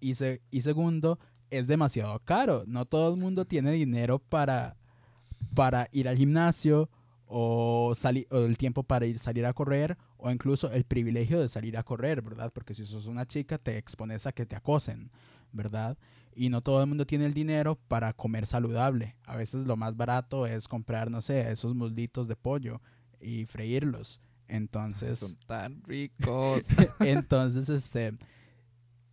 [0.00, 0.12] Y,
[0.50, 1.18] y segundo,
[1.50, 2.64] es demasiado caro.
[2.66, 4.76] No todo el mundo tiene dinero para,
[5.54, 6.90] para ir al gimnasio
[7.26, 11.48] o, salir, o el tiempo para ir salir a correr o incluso el privilegio de
[11.48, 12.52] salir a correr, ¿verdad?
[12.52, 15.10] Porque si sos una chica te expones a que te acosen,
[15.52, 15.98] ¿verdad?
[16.34, 19.16] Y no todo el mundo tiene el dinero para comer saludable.
[19.24, 22.80] A veces lo más barato es comprar, no sé, esos muslitos de pollo
[23.20, 24.20] y freírlos.
[24.48, 25.18] Entonces...
[25.18, 26.66] Son tan ricos.
[27.00, 28.16] entonces, este...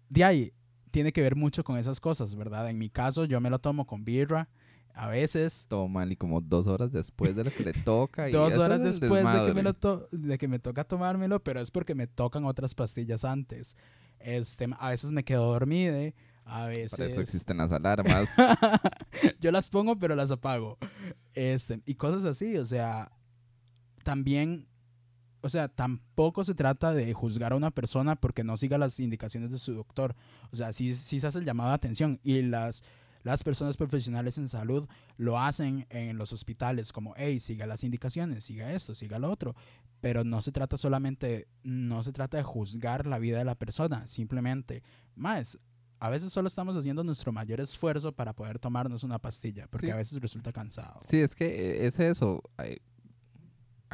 [0.10, 0.54] De ahí,
[0.94, 2.70] tiene que ver mucho con esas cosas, ¿verdad?
[2.70, 4.48] En mi caso, yo me lo tomo con birra
[4.94, 5.66] a veces.
[5.68, 8.30] Toma, y como dos horas después de lo que le toca.
[8.30, 9.74] dos horas después de que, me lo
[10.12, 13.76] de que me toca tomármelo, pero es porque me tocan otras pastillas antes.
[14.20, 16.14] Este, a veces me quedo dormida,
[16.46, 16.92] a veces...
[16.92, 18.30] Para eso existen las alarmas.
[19.42, 20.78] Yo las pongo, pero las apago.
[21.34, 23.12] Este, y cosas así, o sea,
[24.04, 24.68] también...
[25.44, 29.52] O sea, tampoco se trata de juzgar a una persona porque no siga las indicaciones
[29.52, 30.16] de su doctor.
[30.52, 32.20] O sea, sí, sí se hace el llamado de atención.
[32.24, 32.84] Y las
[33.24, 38.44] las personas profesionales en salud lo hacen en los hospitales como, hey, siga las indicaciones,
[38.44, 39.56] siga esto, siga lo otro.
[40.02, 44.06] Pero no se trata solamente, no se trata de juzgar la vida de la persona,
[44.08, 44.84] simplemente,
[45.16, 45.58] más,
[46.00, 49.96] a veces solo estamos haciendo nuestro mayor esfuerzo para poder tomarnos una pastilla, porque a
[49.96, 51.00] veces resulta cansado.
[51.02, 52.42] Sí, es que eh, es eso.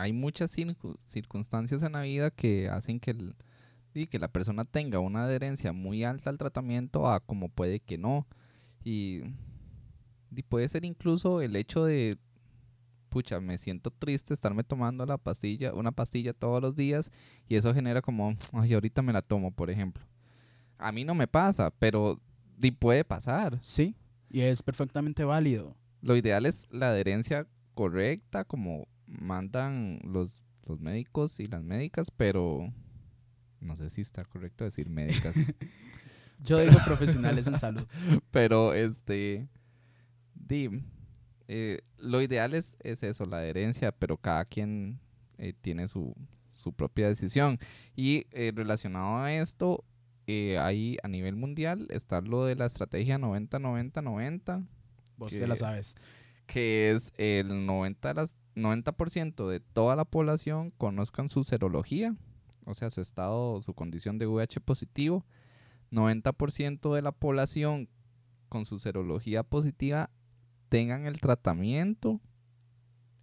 [0.01, 0.55] Hay, muchas
[1.03, 3.35] circunstancias en la vida que hacen que, el,
[4.07, 8.27] que la persona tenga una adherencia muy alta al tratamiento a como puede que no.
[8.83, 9.21] Y,
[10.47, 12.17] puede ser incluso el hecho de,
[13.09, 17.11] pucha, me siento triste estarme tomando la pastilla, una pastilla todos los días
[17.47, 20.03] y eso genera como, ay, ahorita me la tomo, por ejemplo.
[20.77, 22.21] A mí no me pasa, pero
[22.79, 23.57] puede pasar.
[23.61, 23.95] Sí,
[24.29, 25.75] y es perfectamente válido.
[26.01, 32.71] Lo ideal es la adherencia correcta, como mandan los, los médicos y las médicas, pero
[33.59, 35.35] no sé si está correcto decir médicas.
[36.43, 37.85] Yo digo profesionales en salud.
[38.31, 39.49] Pero, este,
[40.33, 40.69] di,
[41.47, 44.99] eh, lo ideal es, es, eso, la adherencia, pero cada quien
[45.37, 46.15] eh, tiene su,
[46.53, 47.59] su, propia decisión.
[47.95, 49.83] Y eh, relacionado a esto,
[50.59, 54.65] ahí a nivel mundial está lo de la estrategia 90-90-90.
[55.17, 55.97] Vos te la sabes.
[56.49, 62.15] Que es el 90, las, 90% de toda la población conozcan su serología,
[62.65, 65.25] o sea, su estado, su condición de VH positivo
[65.91, 67.89] 90% de la población
[68.47, 70.09] con su serología positiva
[70.69, 72.19] tengan el tratamiento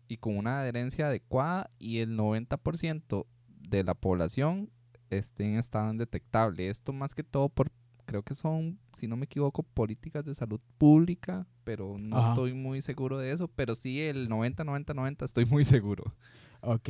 [0.09, 3.27] y con una adherencia adecuada y el 90%
[3.69, 4.71] de la población
[5.11, 6.69] esté en estado indetectable.
[6.69, 7.71] Esto más que todo por,
[8.07, 12.31] creo que son, si no me equivoco, políticas de salud pública, pero no Ajá.
[12.31, 16.15] estoy muy seguro de eso, pero sí el 90, 90, 90 estoy muy seguro.
[16.63, 16.89] Ok.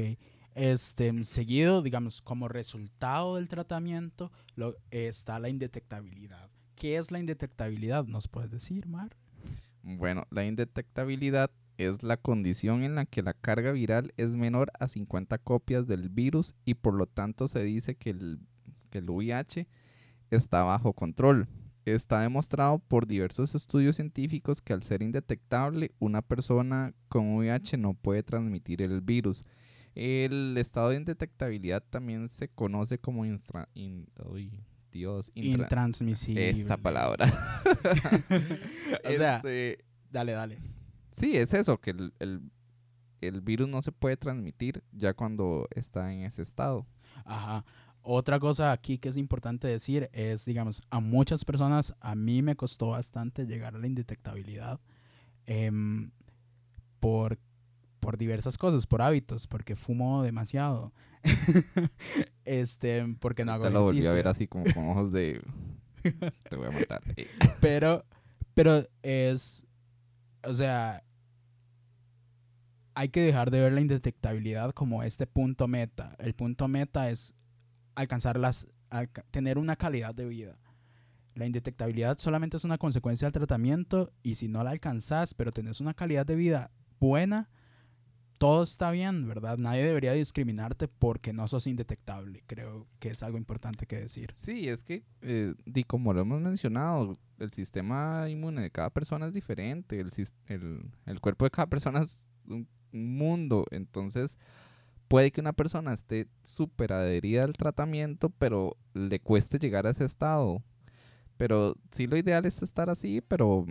[0.55, 6.51] Este, seguido, digamos, como resultado del tratamiento, lo, está la indetectabilidad.
[6.77, 8.05] ¿Qué es la indetectabilidad?
[8.05, 9.17] ¿Nos puedes decir, Mar?
[9.83, 14.89] Bueno, la indetectabilidad es la condición en la que la carga viral es menor a
[14.89, 18.39] 50 copias del virus y por lo tanto se dice que el,
[18.91, 19.69] que el VIH
[20.31, 21.49] está bajo control.
[21.85, 27.95] Está demostrado por diversos estudios científicos que al ser indetectable, una persona con VIH no
[27.95, 29.45] puede transmitir el virus.
[29.95, 36.51] El estado de indetectabilidad también se conoce como instra- in- uy, Dios, intra- Intransmisible.
[36.51, 37.27] esa palabra.
[39.05, 39.79] O sea, Este,
[40.11, 40.59] dale, dale.
[41.13, 42.51] Sí, es eso, que el, el-
[43.21, 46.87] el virus no se puede transmitir ya cuando está en ese estado.
[47.25, 47.65] Ajá.
[48.09, 52.55] Otra cosa aquí que es importante decir es, digamos, a muchas personas, a mí me
[52.55, 54.79] costó bastante llegar a la indetectabilidad
[55.45, 56.13] em,
[57.01, 57.37] por,
[57.99, 60.93] por diversas cosas, por hábitos, porque fumo demasiado,
[62.45, 64.15] este, porque no hago Te lo volví a ejercicio.
[64.15, 65.43] ver así como con ojos de...
[66.49, 67.03] Te voy a matar.
[67.17, 67.27] Eh,
[67.61, 68.05] pero,
[68.55, 69.67] pero es,
[70.45, 71.03] o sea,
[72.95, 76.15] hay que dejar de ver la indetectabilidad como este punto meta.
[76.21, 77.35] El punto meta es
[77.97, 78.69] alcanzar las,
[79.31, 80.59] tener una calidad de vida.
[81.35, 85.81] La indetectabilidad solamente es una consecuencia del tratamiento y si no la alcanzas, pero tenés
[85.81, 87.51] una calidad de vida buena,
[88.39, 89.59] todo está bien, ¿verdad?
[89.59, 92.43] Nadie debería discriminarte porque no sos indetectable.
[92.47, 94.33] Creo que es algo importante que decir.
[94.35, 95.55] Sí, es que, eh,
[95.87, 100.11] como lo hemos mencionado, el sistema inmune de cada persona es diferente, el,
[100.47, 104.39] el, el cuerpo de cada persona es un mundo, entonces
[105.09, 110.05] puede que una persona esté súper adherida al tratamiento, pero le cueste llegar a ese
[110.05, 110.63] estado.
[111.37, 113.67] Pero sí lo ideal es estar así, pero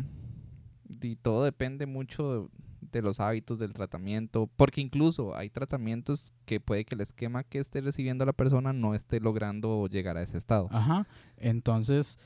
[0.83, 2.49] di, todo depende mucho
[2.81, 7.59] de, los hábitos del tratamiento, porque incluso hay tratamientos que puede que el esquema que
[7.59, 10.69] esté recibiendo la persona no esté logrando llegar a ese estado.
[10.71, 11.05] Ajá.
[11.37, 12.19] Entonces,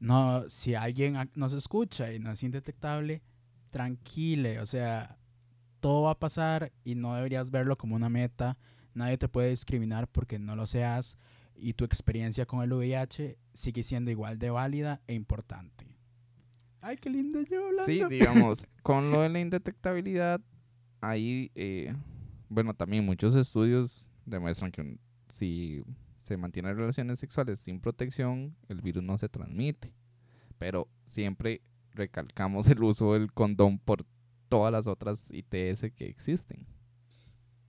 [0.00, 3.22] no, si alguien ac- nos escucha y no es indetectable,
[3.70, 5.18] tranquile, o sea,
[5.82, 8.56] todo va a pasar y no deberías verlo como una meta.
[8.94, 11.18] Nadie te puede discriminar porque no lo seas
[11.56, 15.86] y tu experiencia con el VIH sigue siendo igual de válida e importante.
[16.80, 17.84] Ay, qué lindo yo hablando.
[17.84, 20.40] Sí, digamos, con lo de la indetectabilidad,
[21.00, 21.94] ahí, eh,
[22.48, 25.82] bueno, también muchos estudios demuestran que un- si
[26.18, 29.92] se mantienen relaciones sexuales sin protección, el virus no se transmite.
[30.58, 31.60] Pero siempre
[31.92, 34.04] recalcamos el uso del condón por
[34.52, 36.66] todas las otras ITS que existen.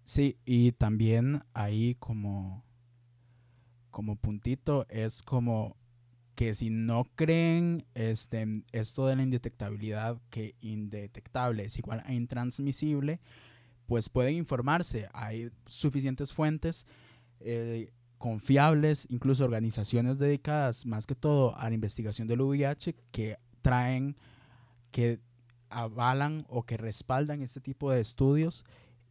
[0.03, 2.65] Sí, y también ahí como,
[3.89, 5.77] como puntito es como
[6.35, 13.21] que si no creen este, esto de la indetectabilidad, que indetectable es igual a intransmisible,
[13.85, 15.07] pues pueden informarse.
[15.13, 16.85] Hay suficientes fuentes
[17.39, 24.17] eh, confiables, incluso organizaciones dedicadas más que todo a la investigación del VIH que traen,
[24.91, 25.21] que
[25.81, 28.65] avalan o que respaldan este tipo de estudios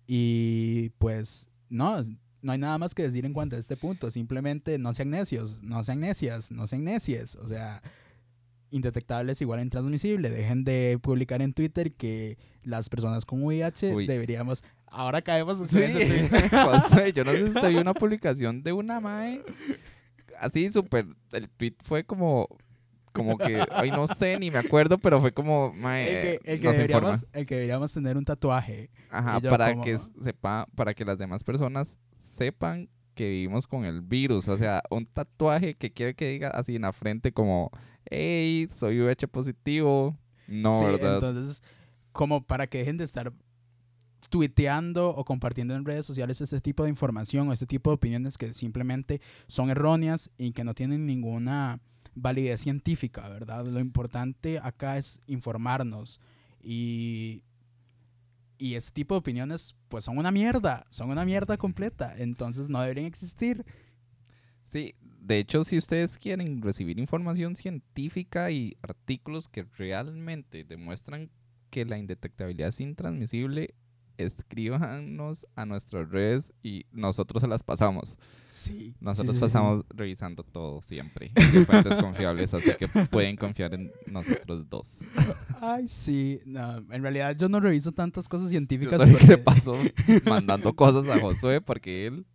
[0.06, 2.02] y pues no,
[2.42, 4.10] no hay nada más que decir en cuanto a este punto.
[4.10, 7.36] Simplemente no sean necios, no sean necias, no sean necies.
[7.36, 7.82] O sea,
[8.70, 10.30] indetectable es igual a intransmisible.
[10.30, 14.06] Dejen de publicar en Twitter que las personas con VIH Uy.
[14.06, 14.62] deberíamos...
[14.94, 16.28] Ahora caemos en Sí, ese.
[16.50, 19.42] Josué, yo no sé si usted vio una publicación de una mae.
[20.38, 21.06] Así súper.
[21.32, 22.46] El tweet fue como.
[23.12, 23.64] Como que.
[23.70, 25.72] Ay, no sé, ni me acuerdo, pero fue como.
[25.74, 28.90] Mae, El que, el deberíamos, el que deberíamos tener un tatuaje.
[29.10, 34.00] Ajá, para como- que sepa, para que las demás personas sepan que vivimos con el
[34.00, 34.48] virus.
[34.48, 37.70] O sea, un tatuaje que quiere que diga así en la frente como,
[38.10, 40.16] hey, soy VH positivo.
[40.48, 41.14] No, Sí, ¿verdad?
[41.16, 41.62] Entonces,
[42.12, 43.32] como para que dejen de estar
[44.30, 48.38] tuiteando o compartiendo en redes sociales este tipo de información o este tipo de opiniones
[48.38, 51.80] que simplemente son erróneas y que no tienen ninguna
[52.14, 53.64] validez científica, ¿verdad?
[53.66, 56.20] Lo importante acá es informarnos
[56.62, 57.42] y,
[58.58, 62.80] y este tipo de opiniones pues son una mierda, son una mierda completa, entonces no
[62.80, 63.64] deberían existir.
[64.64, 71.30] Sí, de hecho, si ustedes quieren recibir información científica y artículos que realmente demuestran
[71.70, 73.74] que la indetectabilidad es intransmisible,
[74.18, 78.18] escríbanos a nuestras redes y nosotros se las pasamos.
[78.52, 78.94] Sí.
[79.00, 79.52] Nosotros sí, sí, sí.
[79.52, 81.30] pasamos revisando todo siempre.
[81.34, 85.08] de fuentes confiables, así que pueden confiar en nosotros dos.
[85.60, 86.40] Ay, sí.
[86.44, 89.00] No, en realidad yo no reviso tantas cosas Yo científicas.
[89.00, 89.74] soy que le paso
[90.26, 92.26] mandando cosas a Josué porque él...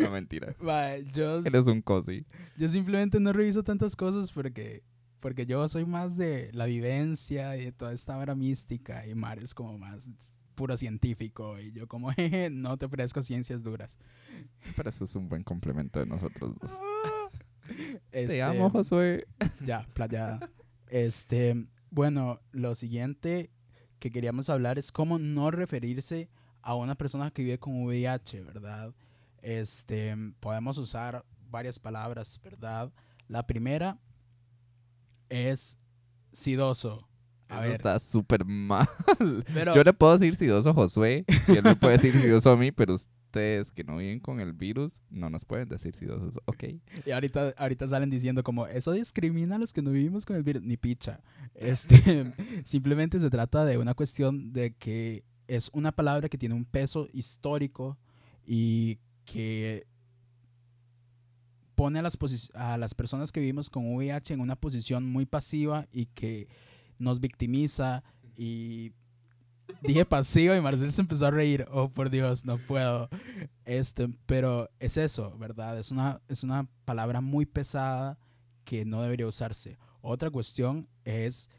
[0.00, 0.54] No, mentira.
[0.60, 2.24] Mae, yo, Él es un cosi.
[2.56, 4.84] yo simplemente no reviso tantas cosas porque,
[5.18, 9.40] porque yo soy más de la vivencia y de toda esta vara mística y Mar
[9.40, 10.04] es como más
[10.54, 13.98] puro científico y yo como jeje, no te ofrezco ciencias duras.
[14.76, 16.72] Pero eso es un buen complemento de nosotros dos.
[18.12, 19.26] Este, Te amo, Josué.
[19.64, 20.50] Ya, playada.
[20.88, 23.50] Este, bueno, lo siguiente
[23.98, 26.28] que queríamos hablar es cómo no referirse
[26.60, 28.94] a una persona que vive con VIH, ¿verdad?
[29.40, 32.92] Este, podemos usar varias palabras, ¿verdad?
[33.28, 33.98] La primera
[35.28, 35.78] es
[36.32, 37.08] sidoso.
[37.48, 38.88] A Eso ver, está súper mal.
[39.52, 42.56] pero Yo le puedo decir sidoso a Josué y él me puede decir sidoso a
[42.56, 46.40] mí, pero ustedes que no viven con el virus no nos pueden decir sidosos.
[46.46, 46.64] Ok.
[47.04, 50.42] y ahorita, ahorita salen diciendo como eso discrimina a los que no vivimos con el
[50.42, 51.20] virus, ni picha.
[51.54, 52.32] Este,
[52.64, 57.08] simplemente se trata de una cuestión de que es una palabra que tiene un peso
[57.12, 57.98] histórico
[58.46, 59.86] y que
[61.74, 62.16] pone a las,
[62.54, 66.48] a las personas que vivimos con VIH en una posición muy pasiva y que
[66.98, 68.02] nos victimiza
[68.36, 68.92] y
[69.82, 71.66] dije pasiva y Marcel se empezó a reír.
[71.70, 73.08] Oh, por Dios, no puedo.
[73.64, 75.78] Este, pero es eso, ¿verdad?
[75.78, 78.18] Es una, es una palabra muy pesada
[78.64, 79.78] que no debería usarse.
[80.00, 81.50] Otra cuestión es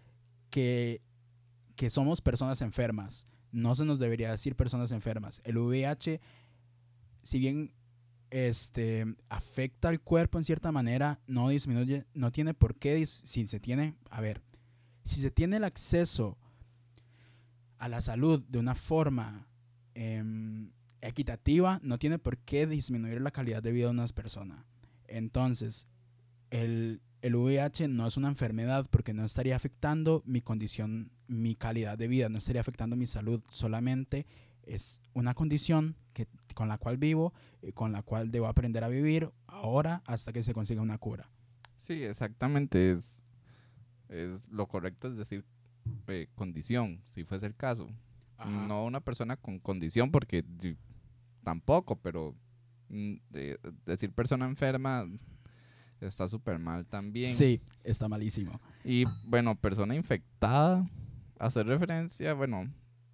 [0.50, 1.02] que,
[1.76, 3.28] que somos personas enfermas.
[3.52, 5.42] No se nos debería decir personas enfermas.
[5.46, 6.20] El VIH,
[7.24, 7.74] si bien
[8.30, 13.60] este, afecta al cuerpo en cierta manera, no disminuye, no tiene por qué, si se
[13.60, 14.42] tiene, a ver,
[15.06, 16.38] si se tiene el acceso
[17.78, 19.48] a la salud de una forma
[19.94, 24.66] em, equitativa, no tiene por qué disminuir la calidad de vida de una persona.
[25.08, 25.88] Entonces,
[26.50, 31.98] el, el VIH no es una enfermedad porque no estaría afectando mi condición, mi calidad
[31.98, 34.26] de vida, no estaría afectando mi salud, solamente
[34.64, 38.88] es una condición que, con la cual vivo y con la cual debo aprender a
[38.88, 41.30] vivir ahora hasta que se consiga una cura.
[41.78, 42.92] Sí, exactamente.
[42.92, 43.25] Es,
[44.10, 45.44] es lo correcto es decir
[46.08, 47.90] eh, condición, si fuese el caso.
[48.68, 50.44] No una persona con condición, porque
[51.44, 52.36] tampoco, pero
[52.90, 55.08] mm, de- decir persona enferma
[56.02, 57.34] está súper mal también.
[57.34, 58.60] Sí, está malísimo.
[58.84, 60.88] Y bueno, persona infectada,
[61.40, 62.70] hacer referencia, bueno,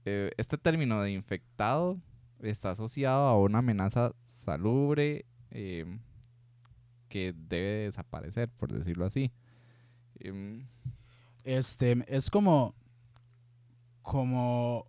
[0.06, 2.02] eh, este término de infectado
[2.40, 5.86] está asociado a una amenaza salubre eh,
[7.10, 9.32] que debe desaparecer, por decirlo así.
[10.24, 10.68] Em,
[11.44, 12.76] Este, es como,
[14.04, 14.86] como,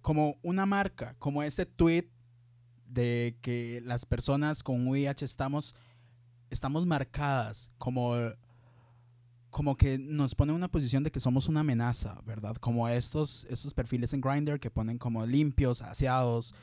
[0.00, 2.08] como una marca, como ese tweet
[2.88, 5.74] de que las personas con VIH estamos,
[6.48, 8.14] estamos marcadas, como,
[9.50, 12.56] como que nos pone en una posición de que somos una amenaza, ¿verdad?
[12.56, 16.54] Como estos, estos perfiles en Grindr que ponen como limpios, aseados,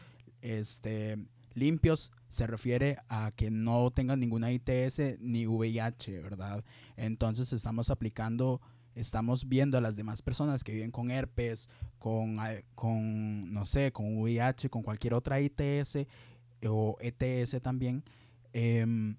[0.41, 1.23] este,
[1.53, 6.65] limpios se refiere a que no tengan ninguna ITS ni VIH, ¿verdad?
[6.97, 8.59] Entonces estamos aplicando,
[8.95, 11.69] estamos viendo a las demás personas que viven con herpes,
[11.99, 12.39] con,
[12.73, 16.07] con no sé, con VIH, con cualquier otra ITS
[16.67, 18.03] o ETS también,
[18.51, 19.15] em,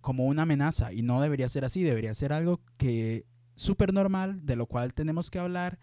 [0.00, 0.92] como una amenaza.
[0.92, 5.28] Y no debería ser así, debería ser algo que súper normal, de lo cual tenemos
[5.28, 5.80] que hablar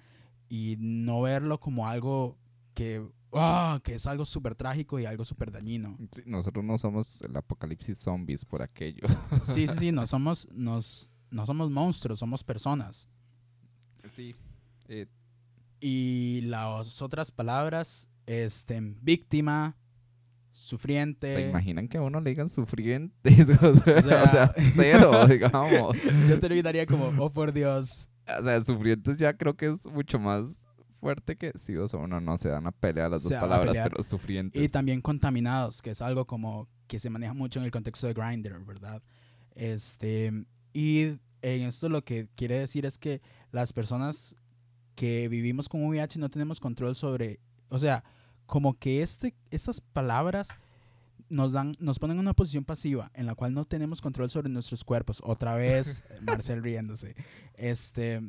[0.47, 2.37] y no verlo como algo
[2.75, 5.97] que, ah, que es algo súper trágico y algo súper dañino.
[6.11, 9.07] sí, nosotros no somos el apocalipsis zombies por aquello.
[9.43, 13.07] Sí, sí, sí, no somos, nos, no somos monstruos, somos personas.
[14.15, 14.35] sí.
[14.87, 15.05] eh,
[15.79, 19.77] Y las otras palabras, este, víctima,
[20.51, 21.35] sufriente.
[21.35, 22.49] ¿Se imaginan que a uno le digan
[23.61, 25.95] o, sea, O sea- o sea, cero, digamos.
[26.27, 28.09] Yo terminaría como, oh por Dios.
[28.39, 30.68] O sea, sufrientes ya creo que es mucho más
[30.99, 33.69] fuerte que sí, o sea, uno no se dan a pelea las Se dos palabras,
[33.69, 33.89] pelear.
[33.89, 34.61] pero sufrientes.
[34.61, 38.13] Y también contaminados, que es algo como que se maneja mucho en el contexto de
[38.13, 39.01] Grindr, ¿verdad?
[39.55, 40.31] Este,
[40.73, 43.21] y en esto lo que quiere decir es que
[43.51, 44.35] las personas
[44.95, 47.39] que vivimos con VIH no tenemos control sobre,
[47.69, 48.03] o sea,
[48.45, 50.57] como que este, estas palabras
[51.29, 54.49] nos dan, nos ponen en una posición pasiva en la cual no tenemos control sobre
[54.49, 55.21] nuestros cuerpos.
[55.23, 57.15] Otra vez, Marcel riéndose.
[57.53, 58.21] Este,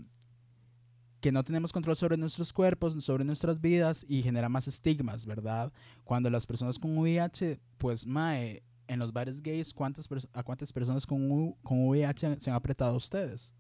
[1.21, 5.73] que no tenemos control sobre nuestros cuerpos, sobre nuestras vidas y genera más estigmas, ¿verdad?
[6.05, 11.07] Cuando las personas con VIH, pues, mae, en los bares gays, ¿cuántas ¿a cuántas personas
[11.07, 13.55] con, con VIH se han apretado ustedes?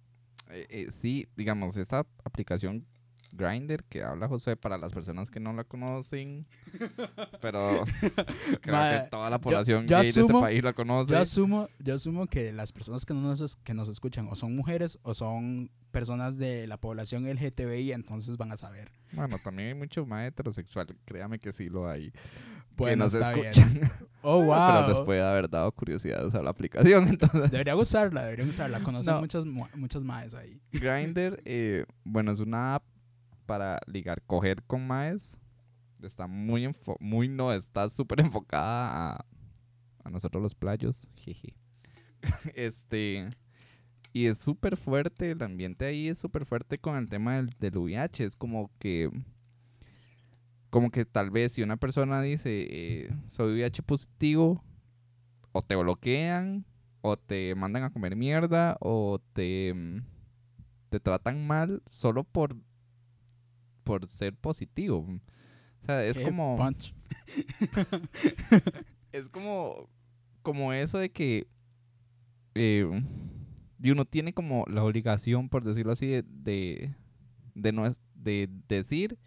[0.50, 2.86] Eh, eh, sí, digamos, esta aplicación
[3.32, 6.46] Grinder, que habla José para las personas que no la conocen.
[7.40, 7.84] Pero
[8.60, 11.12] creo que toda la población yo gay de este asumo- país la conoce.
[11.12, 14.98] Yo asumo, yo asumo que las personas que nos, que nos escuchan o son mujeres
[15.02, 18.90] o son personas de la población LGTBI, entonces van a saber.
[19.12, 20.86] Bueno, también hay mucho más heterosexual.
[21.04, 22.12] Créame que sí lo hay.
[22.76, 23.24] que nos bien.
[23.46, 23.80] escuchan.
[24.22, 24.54] Oh, wow.
[24.74, 27.06] Pero les puede haber dado curiosidad usar la aplicación.
[27.08, 28.82] Entonces, Debería usarla, deberían usarla.
[28.82, 29.20] Conocen No.
[29.20, 30.60] muchas, mu- muchas maes ahí.
[30.72, 32.84] Grindr, eh, bueno, es una app
[33.50, 35.36] para ligar, coger con maes.
[36.04, 39.26] Está muy, muy no, está súper enfocada a,
[40.04, 41.08] a nosotros los playos.
[41.16, 41.56] Jeje.
[42.54, 43.28] este,
[44.12, 47.76] y es súper fuerte, el ambiente ahí es súper fuerte con el tema del, del
[47.76, 48.22] VIH.
[48.22, 49.10] Es como que,
[50.70, 54.62] como que tal vez si una persona dice, eh, soy VIH positivo,
[55.50, 56.66] o te bloquean,
[57.00, 60.04] o te mandan a comer mierda, o te, mm,
[60.88, 62.54] te tratan mal solo por,
[63.82, 65.06] por ser positivo.
[65.82, 66.94] O sea, es Eh, como punch.
[69.12, 69.88] es como,
[70.42, 71.46] como eso de que
[72.54, 72.86] eh,
[73.82, 76.94] y uno tiene como la obligación, por decirlo así, de, de,
[77.54, 79.18] de no es- de decir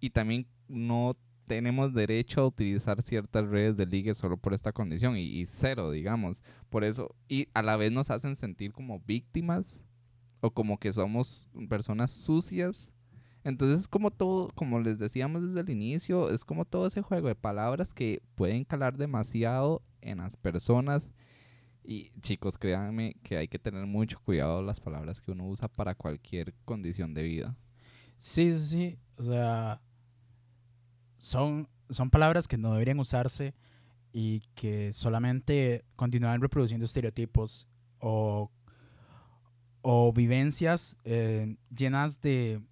[0.00, 1.16] y también no
[1.46, 5.90] tenemos derecho a utilizar ciertas redes de ligue solo por esta condición y, y cero,
[5.90, 6.42] digamos.
[6.70, 9.84] Por eso, y a la vez nos hacen sentir como víctimas
[10.40, 12.94] o como que somos personas sucias.
[13.44, 17.34] Entonces, como todo, como les decíamos desde el inicio, es como todo ese juego de
[17.34, 21.12] palabras que pueden calar demasiado en las personas.
[21.84, 25.94] Y chicos, créanme que hay que tener mucho cuidado las palabras que uno usa para
[25.94, 27.56] cualquier condición de vida.
[28.16, 28.98] Sí, sí, sí.
[29.18, 29.82] O sea,
[31.14, 33.54] son, son palabras que no deberían usarse
[34.10, 37.68] y que solamente continúan reproduciendo estereotipos
[37.98, 38.50] o,
[39.82, 42.62] o vivencias eh, llenas de,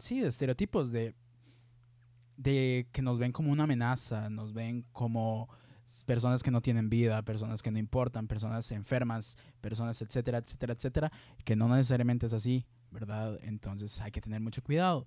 [0.00, 1.14] sí, de estereotipos, de,
[2.36, 5.48] de que nos ven como una amenaza, nos ven como
[6.06, 11.12] personas que no tienen vida, personas que no importan, personas enfermas, personas, etcétera, etcétera, etcétera,
[11.44, 13.38] que no necesariamente es así, ¿verdad?
[13.42, 15.06] Entonces hay que tener mucho cuidado.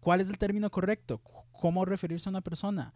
[0.00, 1.20] ¿Cuál es el término correcto?
[1.52, 2.92] ¿Cómo referirse a una persona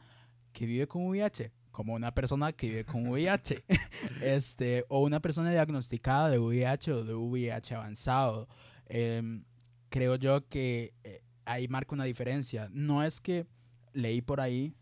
[0.53, 1.53] que vive con VIH?
[1.71, 3.65] Como una persona que vive con VIH.
[4.23, 8.49] este, o una persona diagnosticada de VIH o de VIH avanzado.
[8.87, 9.45] Em,
[9.89, 12.69] creo yo que eh, ahí marca una diferencia.
[12.73, 13.47] No es que
[13.93, 14.75] leí por ahí,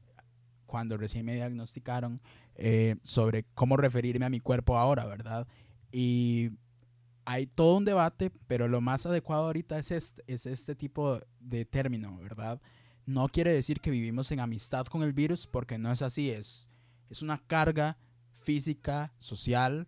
[0.66, 2.20] cuando recién me diagnosticaron,
[2.56, 5.46] eh, sobre cómo referirme a mi cuerpo ahora, ¿verdad?
[5.92, 6.50] Y
[7.24, 11.64] hay todo un debate, pero lo más adecuado ahorita es este, es este tipo de
[11.64, 12.60] término, ¿verdad?
[13.06, 16.68] No quiere decir que vivimos en amistad con el virus, porque no es así, es,
[17.10, 17.98] es una carga
[18.32, 19.86] física, social,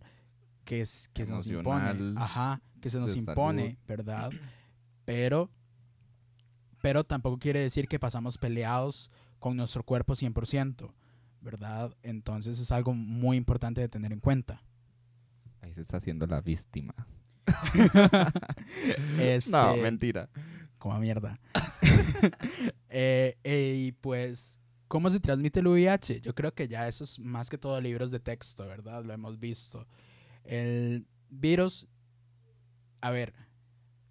[0.64, 2.14] que, es, que se nos impone.
[2.16, 3.78] Ajá, que se nos impone, salud.
[3.86, 4.30] ¿verdad?
[5.04, 5.50] Pero,
[6.86, 9.10] pero tampoco quiere decir que pasamos peleados
[9.40, 10.92] con nuestro cuerpo 100%,
[11.40, 11.92] ¿verdad?
[12.04, 14.62] Entonces es algo muy importante de tener en cuenta.
[15.62, 16.94] Ahí se está haciendo la víctima.
[19.18, 20.30] Este, No, mentira.
[20.78, 21.40] como mierda.
[22.88, 26.20] Eh, eh, y pues, ¿cómo se transmite el VIH?
[26.20, 29.04] Yo creo que ya eso es más que todo libros de texto, ¿verdad?
[29.04, 29.88] Lo hemos visto.
[30.44, 31.88] El virus,
[33.00, 33.34] a ver,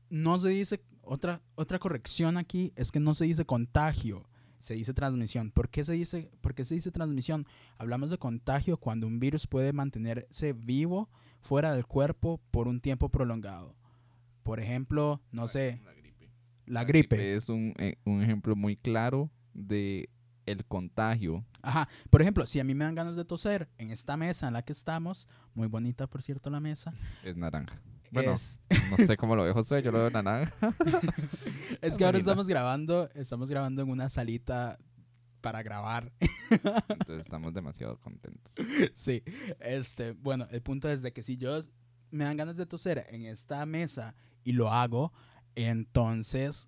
[0.10, 4.28] no se dice, otra, otra corrección aquí es que no se dice contagio,
[4.60, 5.52] se dice transmisión.
[5.52, 7.46] ¿Por qué se dice, por qué se dice transmisión?
[7.78, 11.10] Hablamos de contagio cuando un virus puede mantenerse vivo
[11.42, 13.76] fuera del cuerpo por un tiempo prolongado.
[14.44, 16.30] Por ejemplo, no sé, La gripe.
[16.66, 17.36] la gripe.
[17.36, 20.10] Es un, eh, un ejemplo muy claro de
[20.46, 21.44] el contagio.
[21.64, 21.90] Ajá.
[22.12, 24.62] Por ejemplo, si a mí me dan ganas de toser en esta mesa en la
[24.62, 26.94] que estamos, muy bonita por cierto la mesa,
[27.24, 27.82] Es naranja.
[28.12, 30.54] Bueno, es, no sé cómo lo ve José, yo lo veo naranja.
[31.82, 34.78] es que ahora estamos grabando, estamos grabando en una salita
[35.46, 36.12] para grabar.
[36.50, 38.56] Entonces estamos demasiado contentos.
[38.94, 39.22] sí.
[39.60, 41.60] Este, bueno, el punto es de que si yo
[42.10, 45.14] me dan ganas de toser en esta mesa y lo hago,
[45.54, 46.68] entonces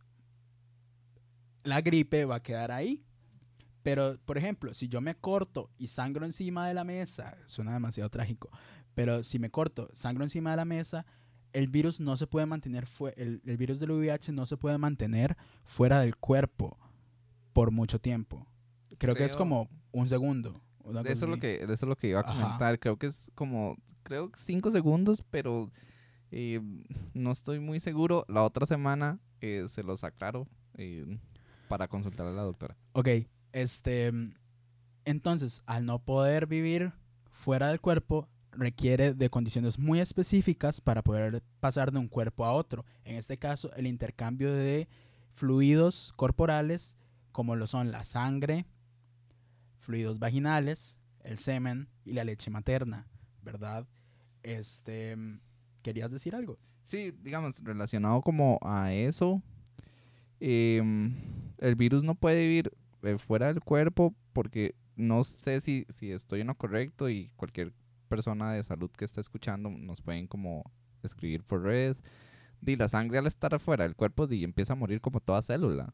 [1.63, 3.03] la gripe va a quedar ahí.
[3.81, 8.09] Pero, por ejemplo, si yo me corto y sangro encima de la mesa, suena demasiado
[8.09, 8.51] trágico,
[8.93, 11.05] pero si me corto, sangro encima de la mesa,
[11.57, 14.77] el virus no se puede mantener, fue el, el virus del VIH no se puede
[14.77, 15.35] mantener
[15.65, 16.77] fuera del cuerpo
[17.51, 18.45] por mucho tiempo.
[18.99, 20.61] Creo, que es como un segundo.
[20.85, 22.33] De eso es lo que, de eso es lo que iba a Ajá.
[22.33, 22.79] comentar.
[22.79, 25.71] Creo que es como, creo que cinco segundos, pero
[26.29, 26.61] eh,
[27.15, 28.23] no estoy muy seguro.
[28.27, 31.19] La otra semana eh, se los aclaro eh,
[31.67, 32.77] para consultar a la doctora.
[32.93, 33.09] Ok,
[33.51, 34.11] este.
[35.05, 36.93] Entonces, al no poder vivir
[37.31, 42.53] fuera del cuerpo, requiere de condiciones muy específicas para poder pasar de un cuerpo a
[42.53, 42.85] otro.
[43.05, 44.87] En este caso, el intercambio de
[45.33, 46.97] fluidos corporales
[47.37, 48.65] como lo son la sangre,
[49.77, 53.07] fluidos vaginales, el semen y la leche materna,
[53.43, 53.87] ¿verdad?
[54.41, 55.15] Este,
[55.83, 56.57] ¿querías decir algo?
[56.81, 59.43] Sí, digamos, relacionado como a eso,
[60.39, 61.13] em,
[61.59, 62.71] el virus no puede vivir
[63.03, 67.71] eh, fuera del cuerpo porque no sé si, si estoy en lo correcto y cualquier
[68.07, 70.63] persona de salud que esté escuchando nos pueden como
[71.03, 72.03] escribir por redes.
[72.65, 75.93] Y la sangre al estar afuera del cuerpo y empieza a morir como toda célula.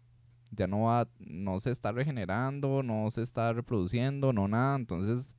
[0.51, 4.75] Ya no va, no se está regenerando, no se está reproduciendo, no nada.
[4.75, 5.35] Entonces,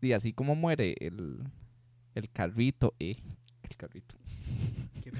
[0.00, 1.42] y así como muere el,
[2.14, 3.16] el carrito, eh,
[3.62, 4.14] el carrito.
[5.02, 5.12] ¿Qué,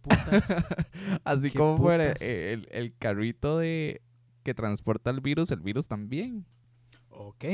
[0.00, 0.54] putas?
[1.24, 2.22] así ¿Qué como muere putas?
[2.22, 4.02] el, el carrito de
[4.44, 6.44] que transporta el virus, el virus también.
[7.08, 7.44] Ok.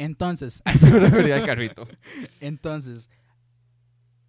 [0.00, 1.86] Entonces, A eso me refería el carrito.
[2.40, 3.10] entonces,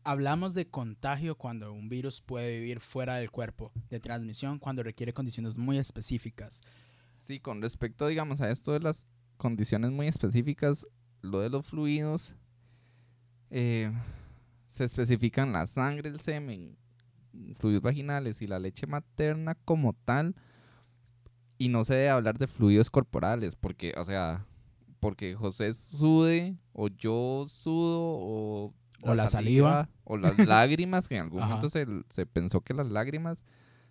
[0.04, 5.14] hablamos de contagio cuando un virus puede vivir fuera del cuerpo, de transmisión cuando requiere
[5.14, 6.60] condiciones muy específicas.
[7.12, 9.06] Sí, con respecto, digamos, a esto de las
[9.38, 10.86] condiciones muy específicas,
[11.22, 12.36] lo de los fluidos,
[13.50, 13.94] eh,
[14.68, 16.76] se especifican la sangre, el semen,
[17.56, 20.36] fluidos vaginales y la leche materna como tal,
[21.58, 24.46] y no se debe hablar de fluidos corporales, porque, o sea,
[25.02, 29.90] porque José sude, o yo sudo, o, O la saliva.
[30.06, 31.48] o las lágrimas, que en algún Ajá.
[31.50, 33.44] momento se, se pensó que las lágrimas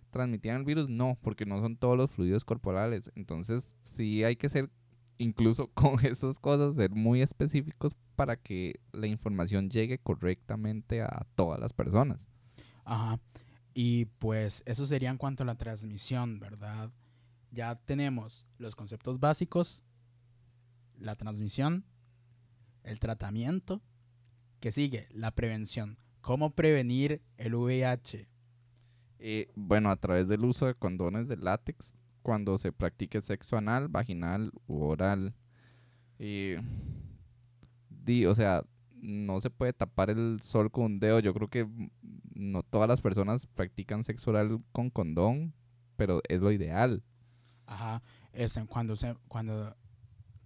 [0.09, 3.11] transmitían el virus, no, porque no son todos los fluidos corporales.
[3.15, 4.69] Entonces, sí hay que ser,
[5.17, 11.59] incluso con esas cosas, ser muy específicos para que la información llegue correctamente a todas
[11.59, 12.27] las personas.
[12.85, 13.19] Ajá.
[13.73, 16.89] Y pues eso sería en cuanto a la transmisión, ¿verdad?
[17.51, 19.83] Ya tenemos los conceptos básicos,
[21.01, 21.85] la transmisión,
[22.83, 23.81] el tratamiento,
[24.59, 25.97] que sigue la prevención.
[26.21, 28.27] ¿Cómo prevenir el VIH?
[29.19, 33.87] Eh, bueno, a través del uso de condones de látex cuando se practique sexo anal,
[33.87, 35.33] vaginal u oral.
[36.19, 36.53] Y,
[37.89, 41.19] di, o sea, no se puede tapar el sol con un dedo.
[41.19, 41.67] Yo creo que
[42.33, 45.53] no todas las personas practican sexo oral con condón,
[45.95, 47.03] pero es lo ideal.
[47.65, 48.03] Ajá.
[48.33, 49.75] Este, cuando, se, cuando,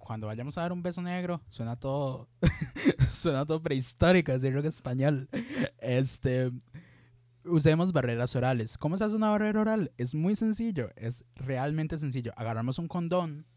[0.05, 2.29] cuando vayamos a dar un beso negro, suena todo,
[3.09, 5.29] suena todo prehistórico decirlo en español.
[5.79, 6.51] Este,
[7.43, 8.77] usemos barreras orales.
[8.77, 9.91] ¿Cómo se hace una barrera oral?
[9.97, 12.33] Es muy sencillo, es realmente sencillo.
[12.37, 13.47] Agarramos un condón,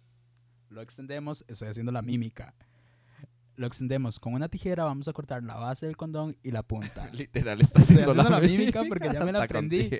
[0.70, 2.54] lo extendemos, estoy haciendo la mímica.
[3.56, 7.08] Lo extendemos con una tijera, vamos a cortar la base del condón y la punta.
[7.12, 9.90] Literal, está Estoy haciendo, haciendo la mímica porque ya me la aprendí.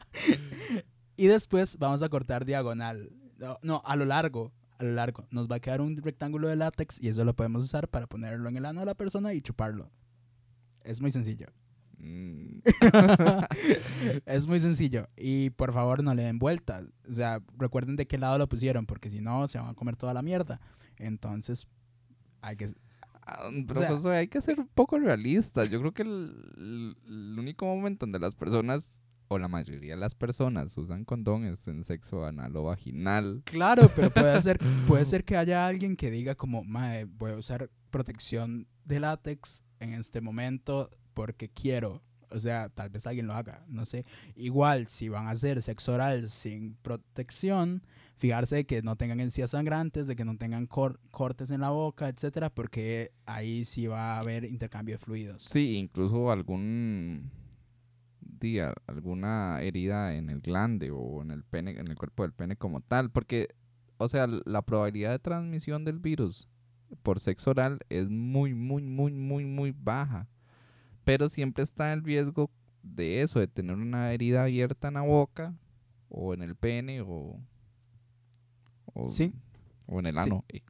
[1.16, 3.10] y después vamos a cortar diagonal.
[3.38, 4.52] No, no, a lo largo.
[4.78, 5.26] A lo largo.
[5.30, 8.48] Nos va a quedar un rectángulo de látex y eso lo podemos usar para ponerlo
[8.48, 9.90] en el ano de la persona y chuparlo.
[10.82, 11.46] Es muy sencillo.
[11.98, 12.60] Mm,
[14.26, 15.08] es muy sencillo.
[15.16, 16.84] Y por favor no le den vueltas.
[17.08, 19.96] O sea, recuerden de qué lado lo pusieron porque si no se van a comer
[19.96, 20.60] toda la mierda.
[20.96, 21.66] Entonces,
[22.40, 22.66] hay que...
[23.26, 25.68] ah, sea- hay que ser un poco realistas.
[25.70, 30.76] Yo creo que el único momento donde las personas, o la mayoría de las personas,
[30.78, 33.42] usan condón es en sexo anal o vaginal.
[33.44, 37.36] Claro, pero puede ser, puede ser que haya alguien que diga como, Mae, voy a
[37.36, 42.02] usar protección de látex en este momento porque quiero.
[42.30, 44.04] O sea, tal vez alguien lo haga, no sé.
[44.36, 47.82] Igual, si van a hacer sexo oral sin protección,
[48.16, 51.70] fijarse de que no tengan encías sangrantes, de que no tengan cor- cortes en la
[51.70, 55.42] boca, etcétera, porque ahí sí va a haber intercambio de fluidos.
[55.44, 57.30] Sí, incluso algún
[58.38, 62.56] día, alguna herida en el glande o en el pene, en el cuerpo del pene
[62.56, 63.48] como tal, porque,
[63.98, 66.48] o sea, la probabilidad de transmisión del virus
[67.02, 70.26] por sexo oral es muy, muy, muy, muy, muy baja.
[71.04, 72.50] Pero siempre está el riesgo
[72.82, 75.54] de eso, de tener una herida abierta en la boca
[76.08, 77.38] o en el pene o,
[78.94, 79.32] o, Sí.
[79.86, 80.44] o en el ano.
[80.48, 80.60] Eh,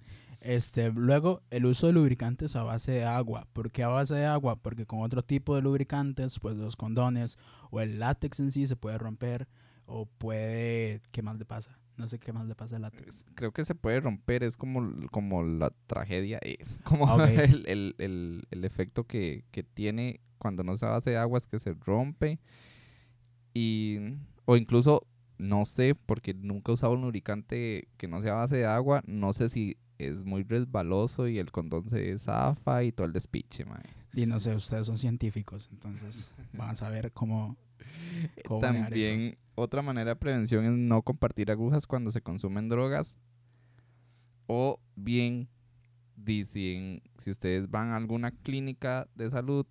[0.40, 3.46] Este, luego, el uso de lubricantes a base de agua.
[3.52, 4.56] ¿Por qué a base de agua?
[4.56, 7.38] Porque con otro tipo de lubricantes, pues los condones
[7.70, 9.48] o el látex en sí se puede romper
[9.86, 11.00] o puede...
[11.12, 11.78] ¿Qué más le pasa?
[11.96, 13.24] No sé qué más le pasa al látex.
[13.34, 17.94] creo que se puede romper, es como, como la tragedia, eh, como Ah, el, el-
[17.98, 22.38] el- el efecto que, que tiene cuando no se hace agua es que se rompe.
[23.54, 23.98] Y,
[24.44, 25.06] o incluso,
[25.38, 29.02] no sé, porque nunca he usado un lubricante que no sea a base de agua,
[29.06, 33.64] no sé si es muy resbaloso y el condón se zafa y todo el despiche,
[33.64, 33.82] mae.
[34.14, 37.56] Y no sé, ustedes son científicos, entonces van a saber cómo...
[38.46, 39.08] cómo manejar eso.
[39.08, 43.18] También otra manera de prevención es no compartir agujas cuando se consumen drogas.
[44.46, 45.48] O bien,
[46.16, 49.66] dicen, si ustedes van a alguna clínica de salud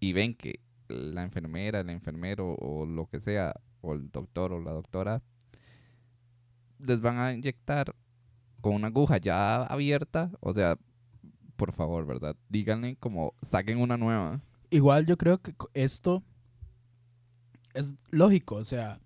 [0.00, 4.60] y ven que la enfermera, el enfermero o lo que sea, o el doctor o
[4.60, 5.22] la doctora
[6.78, 7.94] les van a inyectar
[8.66, 10.76] con una aguja ya abierta, o sea,
[11.54, 12.34] por favor, ¿verdad?
[12.48, 14.42] Díganle como saquen una nueva.
[14.70, 16.24] Igual yo creo que esto
[17.74, 18.98] es lógico, o sea,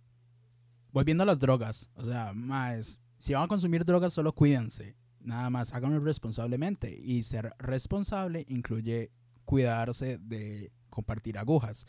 [0.93, 5.51] volviendo a las drogas, o sea, más, si van a consumir drogas solo cuídense, nada
[5.51, 9.11] más, háganlo responsablemente y ser responsable incluye
[9.45, 11.87] cuidarse de compartir agujas.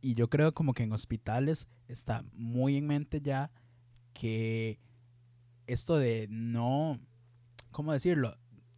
[0.00, 3.50] Y yo creo como que en hospitales está muy en mente ya
[4.14, 4.80] que
[5.66, 7.00] esto de no,
[7.70, 8.36] ¿cómo decirlo?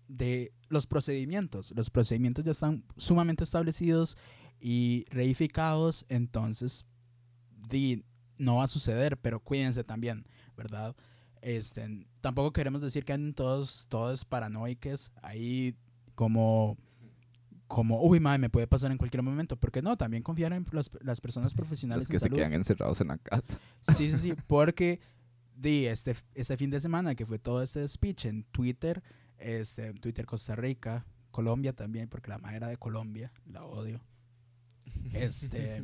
[0.08, 1.72] De los procedimientos.
[1.76, 4.16] Los procedimientos ya están sumamente establecidos
[4.60, 6.86] y reificados, entonces
[8.38, 10.26] no va a suceder, pero cuídense también,
[10.56, 10.94] ¿verdad?
[11.42, 15.74] Este, tampoco queremos decir que en todos, todos paranoicos, ahí
[16.14, 16.76] como
[17.66, 19.56] como, uy, madre, me puede pasar en cualquier momento.
[19.56, 19.96] porque no?
[19.96, 20.64] También confiar en
[21.00, 22.04] las personas profesionales.
[22.04, 23.58] Los que se quedan encerrados en la casa.
[23.82, 24.34] Sí, sí, sí.
[24.46, 25.00] Porque
[25.56, 29.02] di, este, este fin de semana que fue todo este speech en Twitter,
[29.38, 34.00] este, Twitter Costa Rica, Colombia también, porque la madre era de Colombia, la odio.
[35.12, 35.82] Este.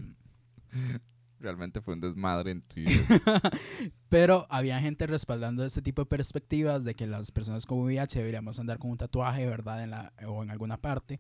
[1.41, 3.05] Realmente fue un desmadre en Twitter.
[4.09, 8.61] Pero había gente respaldando ese tipo de perspectivas de que las personas con VIH deberíamos
[8.61, 9.83] andar con un tatuaje, ¿verdad?
[9.83, 11.19] En la, o en alguna parte.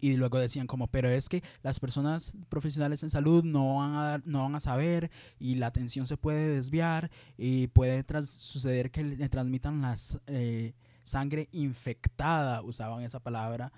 [0.00, 4.22] Y luego decían como, pero es que las personas profesionales en salud no van a,
[4.24, 9.28] no van a saber y la atención se puede desviar y puede suceder que le
[9.28, 9.94] transmitan la
[10.26, 10.74] eh,
[11.04, 13.72] sangre infectada, usaban esa palabra,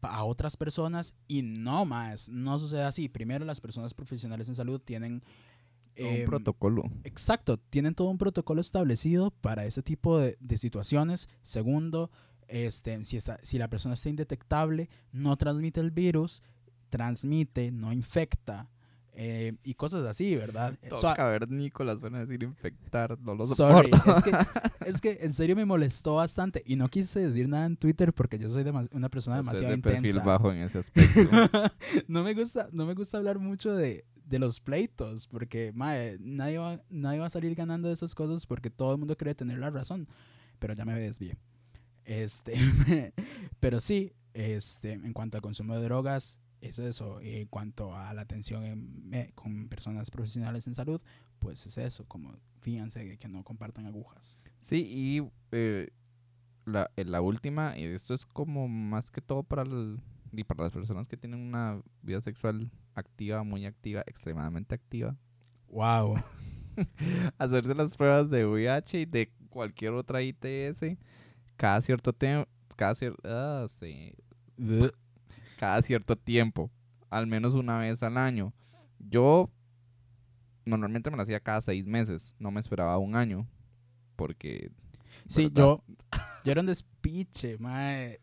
[0.00, 3.08] a otras personas y no más, no sucede así.
[3.08, 5.22] Primero, las personas profesionales en salud tienen...
[5.96, 6.82] un em, protocolo.
[7.04, 11.28] Exacto, tienen todo un protocolo establecido para ese tipo de, de situaciones.
[11.42, 12.10] Segundo,
[12.52, 16.42] este, si, está, si la persona está indetectable, no transmite el virus,
[16.90, 18.68] transmite, no infecta.
[19.14, 20.78] Eh, y cosas así, ¿verdad?
[20.88, 24.30] Toca ver Nicolás, van a decir infectar, no lo sorry, es que,
[24.86, 28.38] es que en serio me molestó bastante y no quise decir nada en Twitter porque
[28.38, 30.00] yo soy una persona demasiado de intensa.
[30.02, 31.20] perfil bajo en ese aspecto.
[32.08, 36.82] no me gusta, no me gusta hablar mucho de, de los pleitos porque nadie, va,
[36.90, 39.70] nadie va a salir ganando de esas cosas porque todo el mundo cree tener la
[39.70, 40.08] razón.
[40.58, 41.36] Pero ya me desvié.
[42.04, 42.54] Este,
[43.60, 47.20] pero sí, este, en cuanto al consumo de drogas, es eso.
[47.20, 51.00] En cuanto a la atención con personas profesionales en salud,
[51.38, 54.38] pues es eso, como fíjense que no compartan agujas.
[54.60, 55.88] Sí, y eh,
[56.64, 59.64] la, eh, la, última, y esto es como más que todo para,
[60.32, 65.16] y para las personas que tienen una vida sexual activa, muy activa, extremadamente activa.
[65.68, 66.14] Wow.
[67.38, 70.96] Hacerse las pruebas de VIH y de cualquier otra ITS
[71.62, 72.92] cada cierto tiempo, cada,
[73.22, 73.66] ah,
[75.56, 76.72] cada cierto tiempo,
[77.08, 78.52] al menos una vez al año.
[78.98, 79.48] Yo
[80.64, 83.46] normalmente me lo hacía cada seis meses, no me esperaba un año,
[84.16, 84.72] porque...
[85.28, 85.84] Sí, yo,
[86.44, 88.20] yo era un despiche, mae.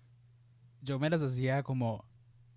[0.81, 2.03] Yo me las hacía como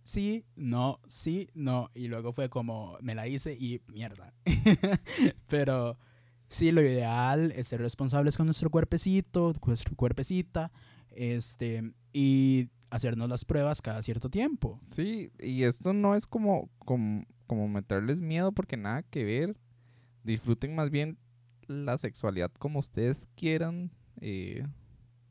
[0.03, 1.93] sí, no, sí, no.
[1.95, 4.35] Y luego fue como, me la hice y mierda.
[5.47, 5.97] Pero
[6.53, 10.71] Sí, lo ideal es ser responsables con nuestro cuerpecito, nuestro cuerpecita,
[11.11, 14.79] este, y hacernos las pruebas cada cierto tiempo.
[14.83, 19.57] Sí, y esto no es como, como, como meterles miedo porque nada que ver.
[20.25, 21.17] Disfruten más bien
[21.69, 23.91] la sexualidad como ustedes quieran.
[24.21, 24.63] Eh,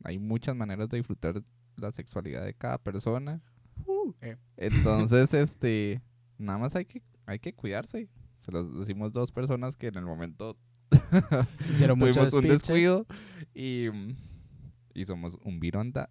[0.02, 1.40] hay muchas maneras de disfrutar
[1.76, 3.40] la sexualidad de cada persona.
[3.86, 4.36] Uh, eh.
[4.56, 6.02] Entonces, este,
[6.36, 8.08] nada más hay que, hay que cuidarse.
[8.38, 10.56] Se los decimos dos personas que en el momento
[11.70, 13.06] Hicieron mucho un descuido
[13.54, 13.86] y,
[14.94, 15.60] y somos un,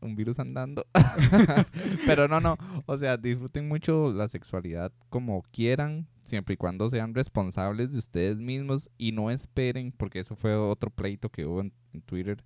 [0.02, 0.86] un virus andando.
[2.06, 2.58] Pero no, no.
[2.86, 8.38] O sea, disfruten mucho la sexualidad como quieran, siempre y cuando sean responsables de ustedes
[8.38, 11.74] mismos y no esperen, porque eso fue otro pleito que hubo en,
[12.06, 12.44] Twitter.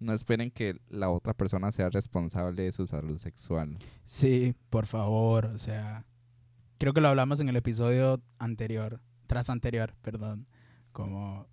[0.00, 3.78] No esperen que la otra persona sea responsable de su salud sexual.
[4.04, 6.04] Sí, por favor, o sea,
[6.78, 10.46] creo que lo hablamos en el episodio anterior, tras anterior, perdón,
[10.92, 11.48] como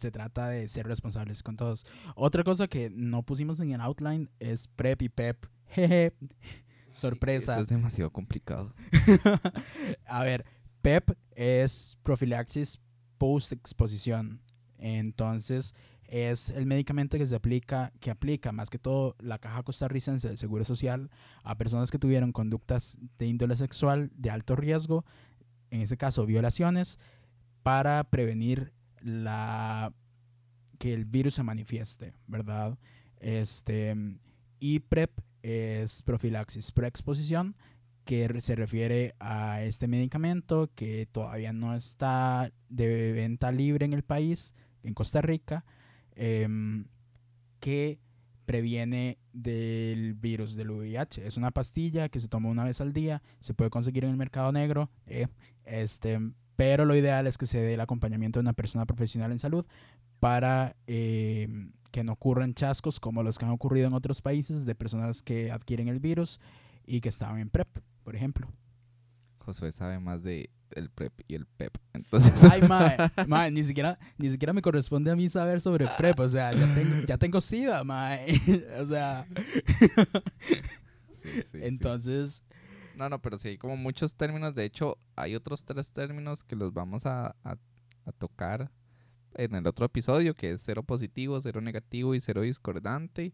[0.00, 1.86] se trata de ser responsables con todos.
[2.16, 5.46] Otra cosa que no pusimos en el outline es PrEP y PEP.
[5.68, 6.12] Jeje.
[6.92, 7.52] Sorpresa.
[7.52, 8.74] Eso es demasiado complicado.
[10.06, 10.44] A ver,
[10.82, 12.80] PEP es profilaxis
[13.18, 14.42] post-exposición.
[14.78, 15.74] Entonces,
[16.10, 20.38] es el medicamento que se aplica, que aplica más que todo la caja costarricense del
[20.38, 21.10] Seguro Social
[21.44, 25.04] a personas que tuvieron conductas de índole sexual de alto riesgo,
[25.70, 26.98] en ese caso violaciones,
[27.62, 29.92] para prevenir la
[30.78, 32.78] que el virus se manifieste, ¿verdad?
[33.18, 33.94] Este,
[34.58, 35.10] y PrEP
[35.42, 37.56] es profilaxis preexposición,
[38.04, 44.02] que se refiere a este medicamento que todavía no está de venta libre en el
[44.02, 45.64] país, en Costa Rica,
[46.16, 46.86] em,
[47.60, 48.00] que
[48.46, 51.24] previene del virus del VIH.
[51.24, 54.16] Es una pastilla que se toma una vez al día, se puede conseguir en el
[54.16, 55.28] mercado negro, eh,
[55.64, 56.18] este,
[56.60, 59.64] pero lo ideal es que se dé el acompañamiento de una persona profesional en salud
[60.18, 64.74] para em, que no ocurran chascos como los que han ocurrido en otros países de
[64.74, 66.38] personas que adquieren el virus
[66.84, 68.46] y que estaban en PrEP, por ejemplo.
[69.38, 71.78] Josué sabe más de el PrEP y el PEP.
[71.94, 72.44] Entonces...
[72.44, 72.60] Ay,
[73.26, 76.20] mae, ni, siquiera, ni siquiera me corresponde a mí saber sobre PrEP.
[76.20, 78.38] O sea, ya tengo, ya tengo SIDA, mae.
[78.82, 79.26] O sea...
[81.54, 82.42] Entonces...
[83.00, 84.54] No, no, pero sí hay como muchos términos.
[84.54, 87.56] De hecho, hay otros tres términos que los vamos a, a,
[88.04, 88.70] a tocar
[89.32, 93.32] en el otro episodio, que es cero positivo, cero negativo y cero discordante.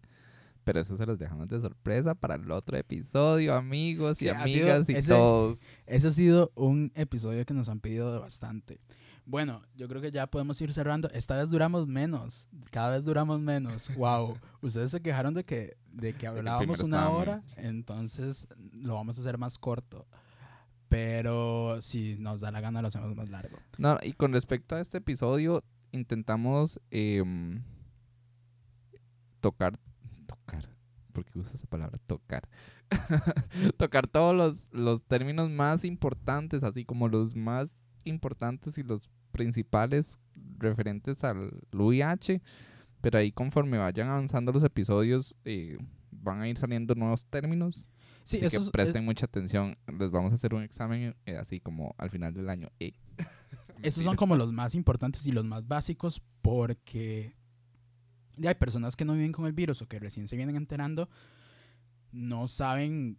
[0.62, 5.03] Pero eso se los dejamos de sorpresa para el otro episodio, amigos y amigas y
[5.03, 5.59] todos.
[5.87, 8.79] Ese ha sido un episodio que nos han pedido bastante.
[9.27, 11.11] Bueno, yo creo que ya podemos ir cerrando.
[11.11, 12.47] Esta vez duramos menos.
[12.70, 13.91] Cada vez duramos menos.
[13.97, 14.39] Wow.
[14.61, 17.43] Ustedes se quejaron de que, de que hablábamos una hora.
[17.57, 20.07] Entonces lo vamos a hacer más corto.
[20.89, 23.59] Pero si nos da la gana, lo hacemos más largo.
[23.79, 27.64] No, y con respecto a este episodio, intentamos em,
[29.41, 29.77] tocar
[31.16, 32.47] porque usa esa palabra, tocar.
[33.79, 37.74] tocar todos los, los términos más importantes, así como los más
[38.07, 40.19] importantes y los principales
[40.59, 42.43] referentes al VIH.
[43.01, 45.79] Pero ahí conforme vayan avanzando los episodios, eh,
[46.11, 47.87] van a ir saliendo nuevos términos.
[48.25, 49.77] Sí, así que presten mucha atención.
[49.87, 52.71] Les vamos a hacer un examen eh, así como al final del año.
[52.81, 52.95] Eh.
[53.83, 57.37] Esos son como los más importantes y los más básicos porque
[58.45, 61.09] hay personas que no viven con el virus o que recién se vienen enterando,
[62.13, 63.19] no saben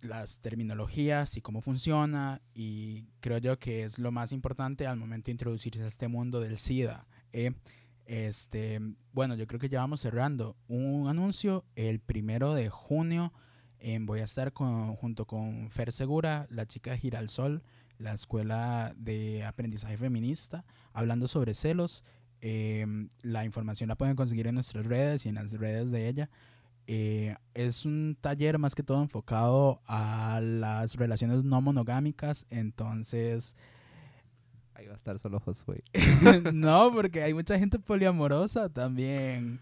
[0.00, 5.26] las terminologías y cómo funciona y creo yo que es lo más importante al momento
[5.26, 7.06] de introducirse a este mundo del SIDA.
[7.32, 7.52] ¿eh?
[8.06, 8.80] Este,
[9.12, 10.56] bueno, yo creo que ya vamos cerrando.
[10.68, 13.32] Un anuncio el primero de junio.
[14.00, 17.62] voy a estar junto con Fer Segura, la chica de Giralsol,
[17.98, 22.04] la escuela de aprendizaje feminista, hablando sobre celos.
[22.40, 26.30] Em, la información la pueden conseguir en nuestras redes y en las redes de ella.
[26.86, 33.56] Eh, es un taller más que todo enfocado a las relaciones no monogámicas, entonces...
[34.74, 35.82] Ahí va a estar solo Josué.
[36.52, 39.58] no, porque hay mucha gente poliamorosa también.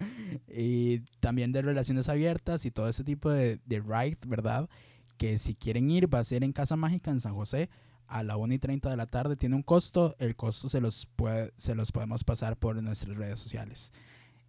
[0.49, 4.69] Y también de relaciones abiertas y todo ese tipo de, de right, ¿verdad?
[5.17, 7.71] Que si quieren ir, va a ser en Casa Mágica en San José
[8.07, 9.37] a la 1 y 30 de la tarde.
[9.37, 13.39] Tiene un costo, el costo se los, puede, se los podemos pasar por nuestras redes
[13.39, 13.93] sociales.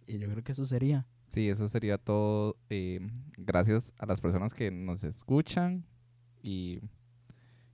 [0.06, 1.06] Y yo creo que eso sería.
[1.28, 2.56] Sí, eso sería todo.
[2.70, 3.00] Eh,
[3.36, 5.84] gracias a las personas que nos escuchan
[6.42, 6.80] y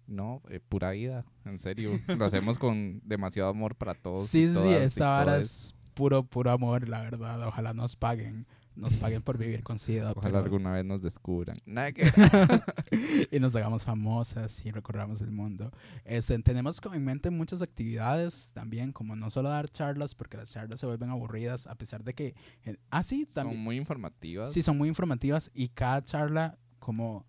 [0.07, 1.90] no, eh, pura vida, en serio.
[2.18, 4.26] Lo hacemos con demasiado amor para todos.
[4.26, 7.46] Sí, sí, esta hora es puro, puro amor, la verdad.
[7.46, 10.12] Ojalá nos paguen nos paguen por vivir con SIDA.
[10.16, 11.58] Ojalá alguna vez nos descubran.
[13.30, 15.70] y nos hagamos famosas y recorramos el mundo.
[16.04, 20.80] Este, tenemos en mente muchas actividades también, como no solo dar charlas, porque las charlas
[20.80, 22.34] se vuelven aburridas, a pesar de que...
[22.64, 23.56] Eh, ah, sí, también.
[23.56, 24.52] Son muy informativas.
[24.52, 27.26] Sí, son muy informativas y cada charla como...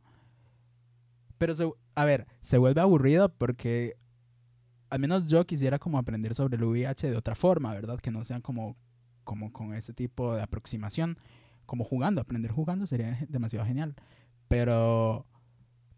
[1.38, 3.98] Pero, se, a ver, se vuelve aburrida porque
[4.90, 8.00] al menos yo quisiera como aprender sobre el VIH de otra forma, ¿verdad?
[8.00, 8.78] Que no sean como
[9.24, 11.18] como con ese tipo de aproximación,
[11.66, 13.96] como jugando, aprender jugando sería demasiado genial.
[14.48, 15.26] Pero,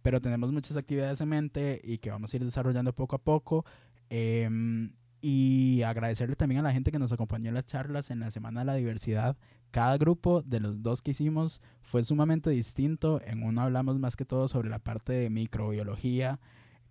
[0.02, 3.66] pero tenemos muchas actividades en mente y que vamos a ir desarrollando poco a poco.
[4.10, 8.30] Em, y agradecerle también a la gente que nos acompañó en las charlas en la
[8.30, 9.36] Semana de la Diversidad.
[9.72, 13.20] Cada grupo de los dos que hicimos fue sumamente distinto.
[13.26, 16.40] En uno hablamos más que todo sobre la parte de microbiología,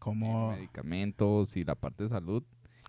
[0.01, 0.51] como...
[0.51, 2.43] Medicamentos y la parte de salud.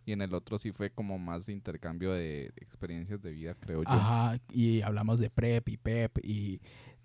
[0.06, 3.89] Y en el otro sí fue como más intercambio de experiencias de vida, creo yo.
[3.89, 6.62] Ajá, y hablamos de PrEP y PEP y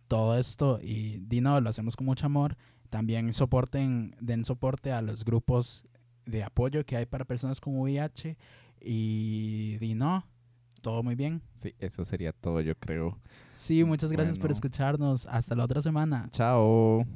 [0.07, 0.79] todo esto.
[0.83, 2.57] Y Dino, lo hacemos con mucho amor.
[2.91, 5.85] También soporten, den soporte a los grupos
[6.27, 8.37] de apoyo que hay para personas con VIH.
[8.83, 10.27] Y Dino,
[10.83, 11.43] todo muy bien.
[11.57, 13.19] Sí, eso sería todo, yo creo.
[13.55, 15.27] Sí, muchas gracias por escucharnos.
[15.27, 16.29] Hasta la otra semana.
[16.33, 17.07] Chao.